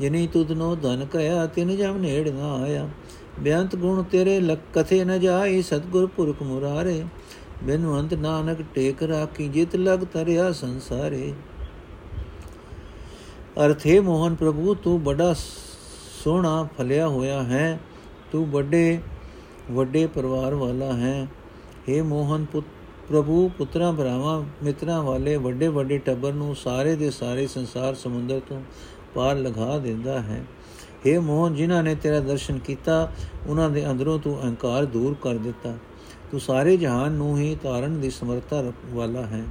[0.00, 2.88] ਜਿਨੀ ਤੁਧਨੋ ਧਨ ਕਇਆ, ਤਿਨ ਜਮ ਨੇੜ ਨਾ ਆਇਆ।
[3.40, 7.04] ਬੇਅੰਤ ਗੁਣ ਤੇਰੇ ਲਖ ਕਥੇ ਨ ਜਾਈ ਸਤਗੁਰ ਪੁਰਖ ਮੁਰਾਰੇ।
[7.62, 11.32] ਬਿਨਵੰਤ ਨਾਨਕ ਟੇਕ ਰਾਖੀ, ਜਿਤ ਲਗ ਤਰਿਆ ਸੰਸਾਰੇ।
[13.66, 15.34] ਅਰਥੇ ਮੋਹਨ ਪ੍ਰਭੂ, ਤੂੰ ਬੜਾ
[16.24, 17.80] ਸੋਹਣਾ ਫਲਿਆ ਹੋਇਆ ਹੈ।
[18.32, 18.98] ਤੂੰ ਵੱਡੇ
[19.70, 21.26] ਵੱਡੇ ਪਰਿਵਾਰ ਵਾਲਾ ਹੈ।
[21.88, 22.66] हे ਮੋਹਨ ਪੁੱਤ,
[23.08, 28.62] ਪ੍ਰਭੂ, ਪੁੱਤਰਾਂ ਭਰਾਵਾਂ, ਮਿੱਤਰਾਂ ਵਾਲੇ, ਵੱਡੇ ਵੱਡੇ ਟੱਬਰ ਨੂੰ ਸਾਰੇ ਦੇ ਸਾਰੇ ਸੰਸਾਰ ਸਮੁੰਦਰ ਤੋਂ
[29.14, 30.44] ਪਾਰ ਲਗਾ ਦਿੰਦਾ ਹੈ।
[31.05, 33.11] हे ਮੋਹਨ ਜਿਨ੍ਹਾਂ ਨੇ ਤੇਰਾ ਦਰਸ਼ਨ ਕੀਤਾ
[33.47, 35.77] ਉਹਨਾਂ ਦੇ ਅੰਦਰੋਂ ਤੂੰ ਅਹੰਕਾਰ ਦੂਰ ਕਰ ਦਿੱਤਾ
[36.31, 39.43] ਤੂੰ ਸਾਰੇ ਜਹਾਨ ਨੂੰ ਹੀ ਤਾਰਨ ਦੀ ਸਮਰੱਥਾ ਵਾਲਾ ਹੈ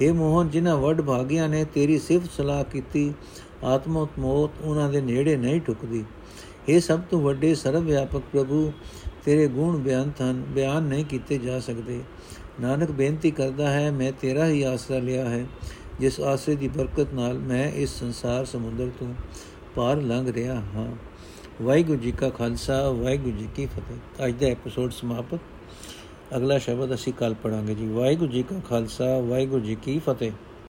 [0.00, 3.12] हे ਮੋਹਨ ਜਿਨ੍ਹਾਂ ਵੱਡ ਭਾਗਿਆਂ ਨੇ ਤੇਰੀ ਸਿਫਤ ਸਲਾਹ ਕੀਤੀ
[3.64, 6.04] ਆਤਮੋਤ ਮੋਤ ਉਹਨਾਂ ਦੇ ਨੇੜੇ ਨਹੀਂ ਟੁਕਦੀ
[6.68, 8.70] हे ਸਭ ਤੋਂ ਵੱਡੇ ਸਰਵ ਵਿਆਪਕ ਪ੍ਰਭੂ
[9.24, 12.00] ਤੇਰੇ ਗੁਣ ਬਿਆਨ ਹਨ ਬਿਆਨ ਨਹੀਂ ਕੀਤੇ ਜਾ ਸਕਦੇ
[12.60, 15.46] ਨਾਨਕ ਬੇਨਤੀ ਕਰਦਾ ਹੈ ਮੈਂ ਤੇਰਾ ਹੀ ਆਸਰਾ ਲਿਆ ਹੈ
[16.00, 19.08] ਜਿਸ ਆਸਰੇ ਦੀ ਬਰਕਤ ਨਾਲ ਮੈਂ ਇਸ ਸੰਸਾਰ ਸਮੁੰਦਰ ਤੋਂ
[19.75, 20.95] ਪਾਰ ਲੰਘ ਰਿਹਾ ਹਾਂ।
[21.63, 25.39] ਵਾਹਿਗੁਰੂ ਜੀ ਕਾ ਖਾਲਸਾ, ਵਾਹਿਗੁਰੂ ਜੀ ਕੀ ਫਤਿਹ। ਅੱਜ ਦਾ ਐਪੀਸੋਡ ਸਮਾਪਤ।
[26.35, 30.31] ਅਗਲਾ ਸ਼ਬਦ ਅਸੀਂ ਕੱਲ ਪੜਾਂਗੇ ਜੀ। ਵਾਹਿਗੁਰੂ ਜੀ ਕਾ ਖਾਲਸਾ, ਵਾਹਿਗੁਰੂ ਜੀ ਕੀ ਫਤਿਹ।